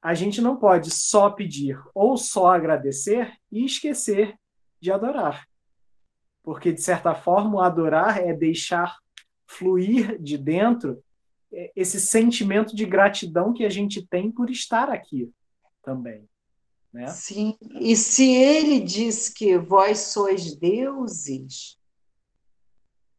a 0.02 0.14
gente 0.14 0.42
não 0.42 0.58
pode 0.58 0.92
só 0.92 1.30
pedir 1.30 1.82
ou 1.94 2.18
só 2.18 2.48
agradecer 2.48 3.34
e 3.50 3.64
esquecer 3.64 4.38
de 4.82 4.92
adorar. 4.92 5.48
Porque, 6.44 6.74
de 6.74 6.82
certa 6.82 7.16
forma, 7.16 7.66
adorar 7.66 8.20
é 8.20 8.34
deixar 8.34 8.98
fluir 9.48 10.22
de 10.22 10.38
dentro 10.38 11.04
esse 11.76 12.00
sentimento 12.02 12.76
de 12.76 12.86
gratidão 12.86 13.54
que 13.54 13.66
a 13.66 13.70
gente 13.70 14.06
tem 14.06 14.32
por 14.32 14.50
estar 14.50 14.90
aqui 14.90 15.32
também. 15.82 16.28
Né? 16.92 17.08
Sim, 17.08 17.58
e 17.80 17.96
se 17.96 18.34
ele 18.34 18.80
diz 18.80 19.30
que 19.30 19.58
vós 19.58 20.00
sois 20.00 20.56
deuses, 20.56 21.78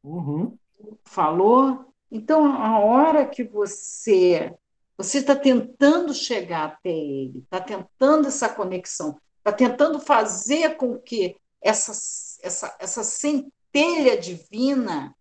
uhum. 0.03 0.57
falou, 1.05 1.93
então 2.11 2.47
a 2.47 2.79
hora 2.79 3.27
que 3.27 3.45
você 3.45 4.55
você 4.97 5.19
está 5.19 5.37
tentando 5.37 6.15
chegar 6.15 6.65
até 6.65 6.89
ele, 6.89 7.41
está 7.41 7.61
tentando 7.61 8.29
essa 8.29 8.49
conexão, 8.49 9.21
está 9.39 9.53
tentando 9.53 10.01
fazer 10.01 10.77
com 10.77 10.99
que 10.99 11.37
essa, 11.61 11.93
essa, 12.43 12.77
essa 12.81 13.05
centelha 13.05 14.19
divina 14.19 15.15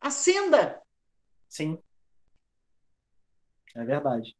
acenda. 0.00 0.80
Sim. 1.48 1.78
É 3.74 3.84
verdade. 3.84 4.36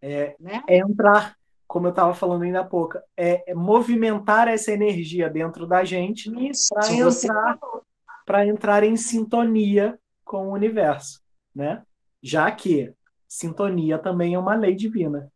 É, 0.00 0.36
né? 0.38 0.62
é 0.68 0.78
entrar 0.78 1.36
como 1.66 1.88
eu 1.88 1.90
estava 1.90 2.14
falando 2.14 2.42
ainda 2.42 2.60
há 2.60 2.64
pouco, 2.64 2.98
é, 3.16 3.50
é, 3.50 3.54
movimentar 3.54 4.48
essa 4.48 4.72
energia 4.72 5.28
dentro 5.28 5.66
da 5.66 5.84
gente 5.84 6.30
para 6.30 6.92
entrar, 6.94 7.58
para 8.24 8.46
entrar 8.46 8.82
em 8.84 8.96
sintonia 8.96 9.98
com 10.24 10.48
o 10.48 10.52
universo, 10.52 11.20
né? 11.54 11.84
Já 12.22 12.50
que 12.50 12.94
sintonia 13.28 13.98
também 13.98 14.34
é 14.34 14.38
uma 14.38 14.54
lei 14.54 14.74
divina. 14.74 15.30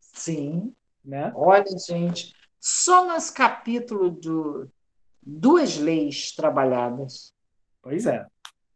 Sim. 0.00 0.74
Né? 1.04 1.32
Olha, 1.34 1.64
gente, 1.78 2.34
só 2.60 3.06
nos 3.06 3.30
capítulos 3.30 4.20
do 4.20 4.68
duas 5.22 5.78
leis 5.78 6.32
trabalhadas. 6.32 7.32
Pois 7.88 8.04
é. 8.04 8.26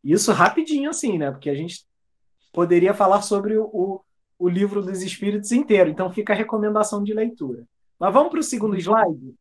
Isso 0.02 0.32
rapidinho 0.32 0.88
assim, 0.88 1.18
né? 1.18 1.30
Porque 1.30 1.50
a 1.50 1.54
gente 1.54 1.86
poderia 2.50 2.94
falar 2.94 3.20
sobre 3.20 3.58
o, 3.58 4.02
o 4.38 4.48
livro 4.48 4.80
dos 4.80 5.02
Espíritos 5.02 5.52
inteiro. 5.52 5.90
Então 5.90 6.10
fica 6.10 6.32
a 6.32 6.36
recomendação 6.36 7.04
de 7.04 7.12
leitura. 7.12 7.68
Mas 7.98 8.10
vamos 8.10 8.30
para 8.30 8.40
o 8.40 8.42
segundo 8.42 8.74
slide? 8.74 9.34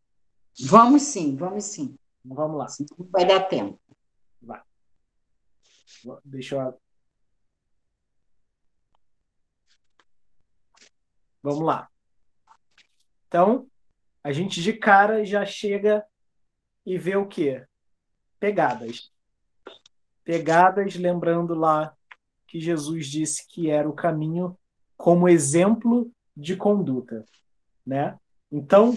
Vamos 0.65 1.03
sim, 1.03 1.38
vamos 1.38 1.63
sim. 1.63 1.95
Então, 2.26 2.36
vamos 2.36 2.57
lá. 2.57 2.67
Vai 3.11 3.26
dar 3.26 3.39
tempo. 3.47 3.80
Vai. 4.41 4.61
Deixa 6.26 6.55
eu. 6.57 6.82
Vamos 11.41 11.61
lá. 11.61 11.89
Então, 13.30 13.69
a 14.22 14.34
gente 14.34 14.61
de 14.61 14.74
cara 14.74 15.24
já 15.24 15.45
chega 15.45 16.05
e 16.86 16.97
vê 16.97 17.15
o 17.15 17.26
quê? 17.26 17.65
Pegadas. 18.38 19.09
Pegadas, 20.24 20.95
lembrando 20.95 21.53
lá 21.53 21.95
que 22.47 22.59
Jesus 22.59 23.07
disse 23.07 23.47
que 23.47 23.69
era 23.69 23.89
o 23.89 23.93
caminho, 23.93 24.57
como 24.97 25.28
exemplo 25.28 26.11
de 26.36 26.55
conduta, 26.55 27.26
né? 27.86 28.19
Então, 28.51 28.95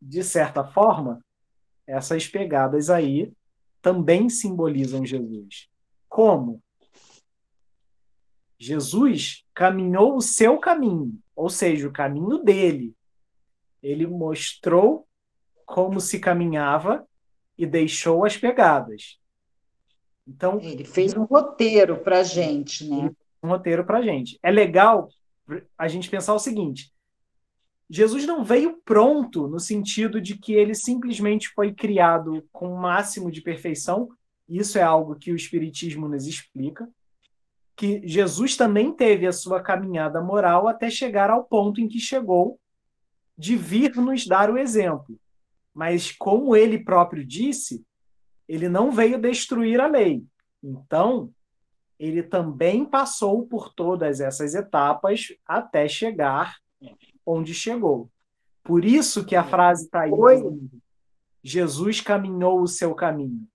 de 0.00 0.22
certa 0.22 0.64
forma, 0.64 1.22
essas 1.86 2.26
pegadas 2.26 2.90
aí 2.90 3.32
também 3.80 4.28
simbolizam 4.28 5.04
Jesus. 5.04 5.68
Como? 6.08 6.62
Jesus 8.58 9.44
caminhou 9.54 10.16
o 10.16 10.20
seu 10.20 10.58
caminho, 10.58 11.18
ou 11.36 11.48
seja, 11.48 11.86
o 11.86 11.92
caminho 11.92 12.38
dele. 12.38 12.94
Ele 13.82 14.06
mostrou 14.06 15.06
como 15.64 16.00
se 16.00 16.18
caminhava 16.18 17.06
e 17.56 17.64
deixou 17.66 18.24
as 18.24 18.36
pegadas. 18.36 19.18
Então, 20.28 20.60
ele 20.60 20.84
fez 20.84 21.16
um 21.16 21.24
roteiro 21.24 21.96
para 21.96 22.20
a 22.20 22.22
gente, 22.22 22.86
né? 22.86 23.10
um 23.42 23.48
roteiro 23.48 23.84
para 23.84 24.02
gente. 24.02 24.38
É 24.42 24.50
legal 24.50 25.08
a 25.76 25.88
gente 25.88 26.10
pensar 26.10 26.34
o 26.34 26.38
seguinte: 26.38 26.92
Jesus 27.88 28.26
não 28.26 28.44
veio 28.44 28.78
pronto 28.84 29.48
no 29.48 29.58
sentido 29.58 30.20
de 30.20 30.36
que 30.36 30.52
ele 30.52 30.74
simplesmente 30.74 31.48
foi 31.48 31.72
criado 31.72 32.46
com 32.52 32.72
o 32.72 32.78
máximo 32.78 33.30
de 33.30 33.40
perfeição. 33.40 34.10
Isso 34.48 34.78
é 34.78 34.82
algo 34.82 35.16
que 35.16 35.32
o 35.32 35.36
Espiritismo 35.36 36.08
nos 36.08 36.26
explica. 36.26 36.88
Que 37.74 38.02
Jesus 38.06 38.56
também 38.56 38.92
teve 38.92 39.26
a 39.26 39.32
sua 39.32 39.62
caminhada 39.62 40.20
moral 40.20 40.66
até 40.68 40.90
chegar 40.90 41.30
ao 41.30 41.44
ponto 41.44 41.80
em 41.80 41.88
que 41.88 42.00
chegou 42.00 42.58
de 43.36 43.56
vir 43.56 43.94
nos 43.96 44.26
dar 44.26 44.50
o 44.50 44.58
exemplo. 44.58 45.18
Mas, 45.72 46.10
como 46.10 46.56
ele 46.56 46.82
próprio 46.82 47.24
disse, 47.24 47.86
ele 48.48 48.68
não 48.68 48.90
veio 48.90 49.20
destruir 49.20 49.80
a 49.80 49.86
lei. 49.86 50.24
Então, 50.62 51.30
ele 51.98 52.22
também 52.22 52.84
passou 52.84 53.46
por 53.46 53.72
todas 53.74 54.20
essas 54.20 54.54
etapas 54.54 55.32
até 55.46 55.86
chegar 55.86 56.56
onde 57.26 57.52
chegou. 57.52 58.08
Por 58.62 58.84
isso 58.84 59.24
que 59.24 59.36
a 59.36 59.44
frase 59.44 59.84
está 59.84 60.02
aí. 60.02 60.10
Jesus 61.42 62.00
caminhou 62.00 62.60
o 62.60 62.68
seu 62.68 62.94
caminho. 62.94 63.46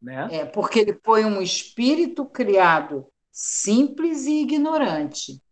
Né? 0.00 0.28
É, 0.30 0.44
porque 0.44 0.78
ele 0.78 0.98
foi 1.04 1.24
um 1.24 1.42
espírito 1.42 2.24
criado 2.24 3.06
simples 3.30 4.26
e 4.26 4.42
ignorante. 4.42 5.42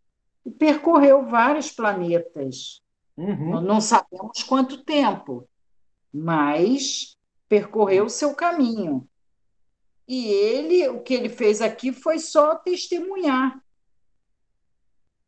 E 0.45 0.51
percorreu 0.51 1.25
vários 1.25 1.71
planetas. 1.71 2.81
Uhum. 3.15 3.61
Não 3.61 3.81
sabemos 3.81 4.43
quanto 4.43 4.83
tempo, 4.83 5.47
mas 6.13 7.17
percorreu 7.49 8.05
o 8.05 8.09
seu 8.09 8.35
caminho. 8.35 9.09
E 10.07 10.27
ele, 10.27 10.87
o 10.87 11.01
que 11.01 11.13
ele 11.13 11.29
fez 11.29 11.61
aqui 11.61 11.91
foi 11.91 12.19
só 12.19 12.55
testemunhar. 12.55 13.61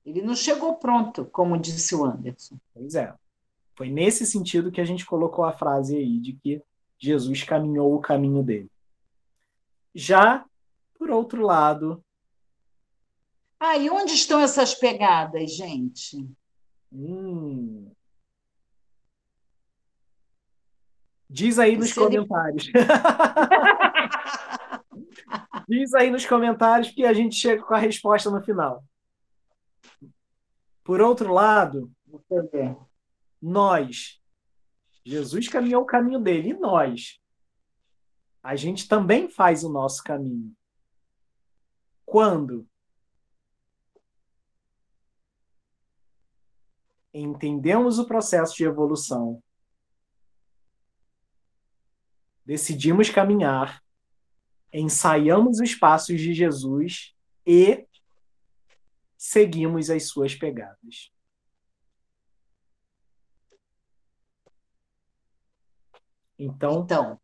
Ele 0.06 0.22
não 0.22 0.36
chegou 0.36 0.76
pronto, 0.76 1.26
como 1.26 1.58
disse 1.58 1.94
o 1.94 2.06
Anderson. 2.06 2.58
Pois 2.74 2.96
é. 2.96 3.14
Foi 3.76 3.90
nesse 3.90 4.26
sentido 4.26 4.72
que 4.72 4.82
a 4.82 4.86
gente 4.86 5.06
colocou 5.06 5.44
a 5.44 5.54
frase 5.54 5.98
aí 5.98 6.20
de 6.20 6.34
que 6.34 6.62
Jesus 6.98 7.44
caminhou 7.44 7.94
o 7.96 8.02
caminho 8.02 8.44
dele. 8.44 8.72
Já, 9.94 10.46
por 10.98 11.10
outro 11.10 11.44
lado. 11.44 12.04
Ah, 13.60 13.78
e 13.78 13.90
onde 13.90 14.14
estão 14.14 14.40
essas 14.40 14.74
pegadas, 14.74 15.56
gente? 15.56 16.28
Hum, 16.92 17.92
Diz 21.34 21.58
aí 21.58 21.78
nos 21.78 21.94
comentários. 21.94 22.70
Diz 25.66 25.94
aí 25.94 26.12
nos 26.12 26.26
comentários 26.26 26.92
que 26.92 27.06
a 27.06 27.14
gente 27.14 27.36
chega 27.36 27.64
com 27.64 27.74
a 27.74 27.78
resposta 27.78 28.30
no 28.30 28.44
final. 28.44 28.84
Por 30.84 31.00
outro 31.00 31.34
lado, 31.34 31.90
nós, 33.42 34.22
Jesus 35.06 35.48
caminhou 35.48 35.84
o 35.84 35.86
caminho 35.86 36.20
dele, 36.20 36.50
e 36.50 36.54
nós, 36.54 37.22
a 38.44 38.58
gente 38.58 38.90
também 38.90 39.30
faz 39.30 39.64
o 39.64 39.72
nosso 39.72 40.04
caminho. 40.04 40.54
Quando 42.06 42.68
entendemos 47.14 48.00
o 48.00 48.06
processo 48.06 48.54
de 48.58 48.66
evolução 48.66 49.42
decidimos 52.46 53.10
caminhar, 53.10 53.82
ensaiamos 54.74 55.60
os 55.60 55.76
passos 55.76 56.20
de 56.20 56.34
Jesus 56.34 57.14
e 57.46 57.86
seguimos 59.18 59.90
as 59.90 60.08
suas 60.08 60.36
pegadas. 60.36 61.12
Então, 66.38 66.82
então 66.82 67.20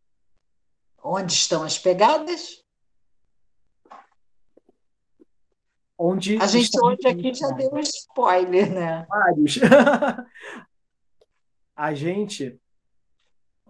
onde 1.04 1.34
estão 1.34 1.64
as 1.64 1.80
pegadas? 1.80 2.64
Onde 5.98 6.38
a 6.38 6.46
gente 6.46 6.80
hoje 6.80 7.08
aqui 7.08 7.34
já 7.34 7.50
deu 7.50 7.74
um 7.74 7.80
spoiler, 7.80 8.72
né? 8.72 9.04
Vários. 9.10 9.58
a 11.76 11.94
gente 11.96 12.62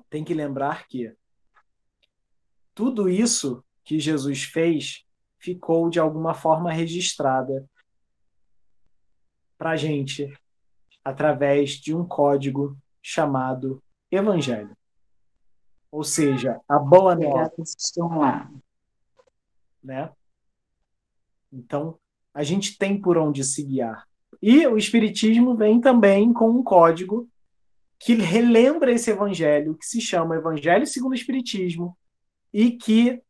tem 0.10 0.26
que 0.26 0.34
lembrar 0.34 0.88
que 0.88 1.16
tudo 2.78 3.09
isso 3.09 3.63
que 3.84 3.99
Jesus 3.99 4.43
fez 4.43 5.03
ficou 5.39 5.89
de 5.89 5.99
alguma 5.99 6.36
forma 6.36 6.71
registrada 6.71 7.67
para 9.57 9.71
a 9.71 9.75
gente 9.75 10.32
através 11.03 11.71
de 11.71 11.95
um 11.95 12.05
código 12.05 12.78
chamado 13.01 13.82
Evangelho. 14.11 14.78
Ou 15.91 16.03
seja, 16.03 16.61
a 16.69 16.78
boa 16.78 17.15
nova. 17.15 17.51
estão 17.57 18.19
lá. 18.19 18.47
Né? 19.84 20.11
Então, 21.51 21.97
a 22.32 22.43
gente 22.43 22.78
tem 22.78 23.01
por 23.01 23.17
onde 23.17 23.43
se 23.43 23.63
guiar. 23.63 24.07
E 24.39 24.67
o 24.67 24.78
Espiritismo 24.78 25.55
vem 25.55 25.82
também 25.82 26.32
com 26.32 26.51
um 26.51 26.61
código 26.61 27.28
que 27.97 28.13
relembra 28.13 28.91
esse 28.91 29.09
evangelho, 29.09 29.73
que 29.73 29.86
se 29.88 29.99
chama 29.99 30.36
Evangelho 30.36 30.86
segundo 30.86 31.13
o 31.13 31.15
Espiritismo, 31.15 31.97
e 32.54 32.72
que 32.72 33.22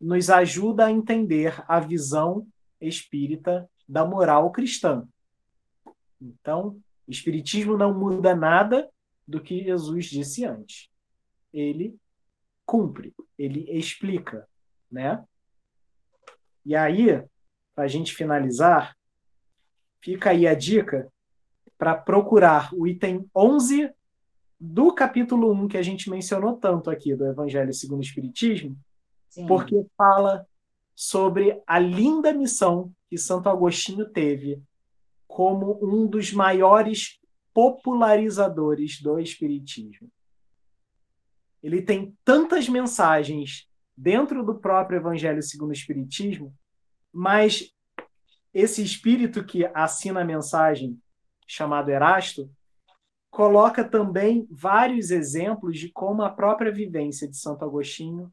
nos 0.00 0.30
ajuda 0.30 0.86
a 0.86 0.90
entender 0.90 1.62
a 1.66 1.80
visão 1.80 2.46
espírita 2.80 3.68
da 3.88 4.04
moral 4.04 4.50
cristã. 4.52 5.06
Então, 6.20 6.80
o 7.06 7.10
Espiritismo 7.10 7.76
não 7.76 7.92
muda 7.92 8.34
nada 8.34 8.88
do 9.26 9.40
que 9.40 9.64
Jesus 9.64 10.06
disse 10.06 10.44
antes. 10.44 10.88
Ele 11.52 11.96
cumpre, 12.66 13.14
ele 13.38 13.70
explica, 13.70 14.46
né? 14.90 15.24
E 16.64 16.76
aí, 16.76 17.24
para 17.74 17.84
a 17.84 17.88
gente 17.88 18.14
finalizar, 18.14 18.94
fica 20.02 20.30
aí 20.30 20.46
a 20.46 20.54
dica 20.54 21.10
para 21.78 21.96
procurar 21.96 22.74
o 22.74 22.86
item 22.86 23.28
11 23.34 23.90
do 24.60 24.92
capítulo 24.92 25.52
1 25.52 25.68
que 25.68 25.78
a 25.78 25.82
gente 25.82 26.10
mencionou 26.10 26.56
tanto 26.56 26.90
aqui 26.90 27.14
do 27.14 27.26
Evangelho 27.26 27.72
segundo 27.72 28.00
o 28.00 28.02
Espiritismo, 28.02 28.76
Sim. 29.28 29.46
porque 29.46 29.86
fala 29.96 30.46
sobre 30.94 31.62
a 31.66 31.78
linda 31.78 32.32
missão 32.32 32.92
que 33.08 33.16
Santo 33.16 33.48
Agostinho 33.48 34.08
teve 34.08 34.60
como 35.26 35.78
um 35.82 36.06
dos 36.06 36.32
maiores 36.32 37.20
popularizadores 37.54 39.00
do 39.00 39.18
Espiritismo. 39.18 40.10
Ele 41.62 41.82
tem 41.82 42.16
tantas 42.24 42.68
mensagens 42.68 43.68
dentro 43.96 44.44
do 44.44 44.56
próprio 44.56 44.96
Evangelho 44.98 45.42
segundo 45.42 45.70
o 45.70 45.74
Espiritismo, 45.74 46.54
mas 47.12 47.72
esse 48.52 48.82
espírito 48.82 49.44
que 49.44 49.64
assina 49.74 50.22
a 50.22 50.24
mensagem, 50.24 51.00
chamado 51.46 51.90
Erasto, 51.90 52.50
coloca 53.30 53.84
também 53.84 54.46
vários 54.50 55.10
exemplos 55.10 55.78
de 55.78 55.90
como 55.90 56.22
a 56.22 56.30
própria 56.30 56.72
vivência 56.72 57.28
de 57.28 57.36
Santo 57.36 57.64
Agostinho 57.64 58.32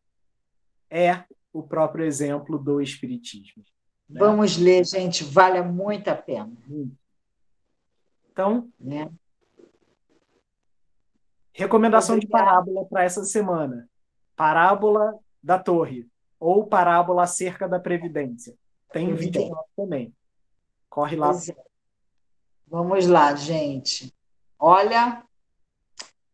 é 0.90 1.24
o 1.52 1.64
próprio 1.64 2.06
exemplo 2.06 2.58
do 2.58 2.82
Espiritismo. 2.82 3.64
Né? 4.10 4.20
Vamos 4.20 4.58
ler, 4.58 4.86
gente, 4.86 5.24
vale 5.24 5.62
muito 5.62 6.08
a 6.08 6.16
pena. 6.16 6.52
Então, 8.32 8.70
né? 8.80 9.10
recomendação 11.56 12.20
de 12.20 12.28
parábola 12.28 12.86
para 12.86 13.04
essa 13.04 13.24
semana: 13.24 13.90
parábola 14.36 15.18
da 15.42 15.58
torre 15.58 16.08
ou 16.40 16.68
parábola 16.68 17.24
acerca 17.24 17.68
da 17.68 17.80
previdência. 17.80 18.54
Tem 18.92 19.14
vídeo 19.14 19.50
também. 19.76 20.14
Corre 20.90 21.16
lá. 21.16 21.32
É. 21.32 21.56
Vamos 22.68 23.08
lá, 23.08 23.34
gente. 23.36 24.15
Olha, 24.60 25.24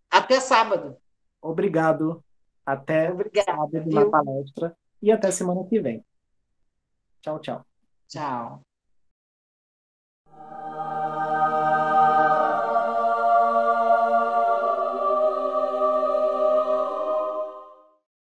até 0.10 0.40
sábado. 0.40 0.98
Obrigado. 1.42 2.24
Até 2.66 3.12
Obrigada, 3.12 3.52
sábado 3.52 3.84
viu? 3.84 3.94
na 3.94 4.10
palestra 4.10 4.78
e 5.02 5.12
até 5.12 5.32
semana 5.32 5.66
que 5.68 5.80
vem. 5.80 6.06
Tchau, 7.22 7.40
tchau. 7.40 7.66
Tchau. 8.08 8.62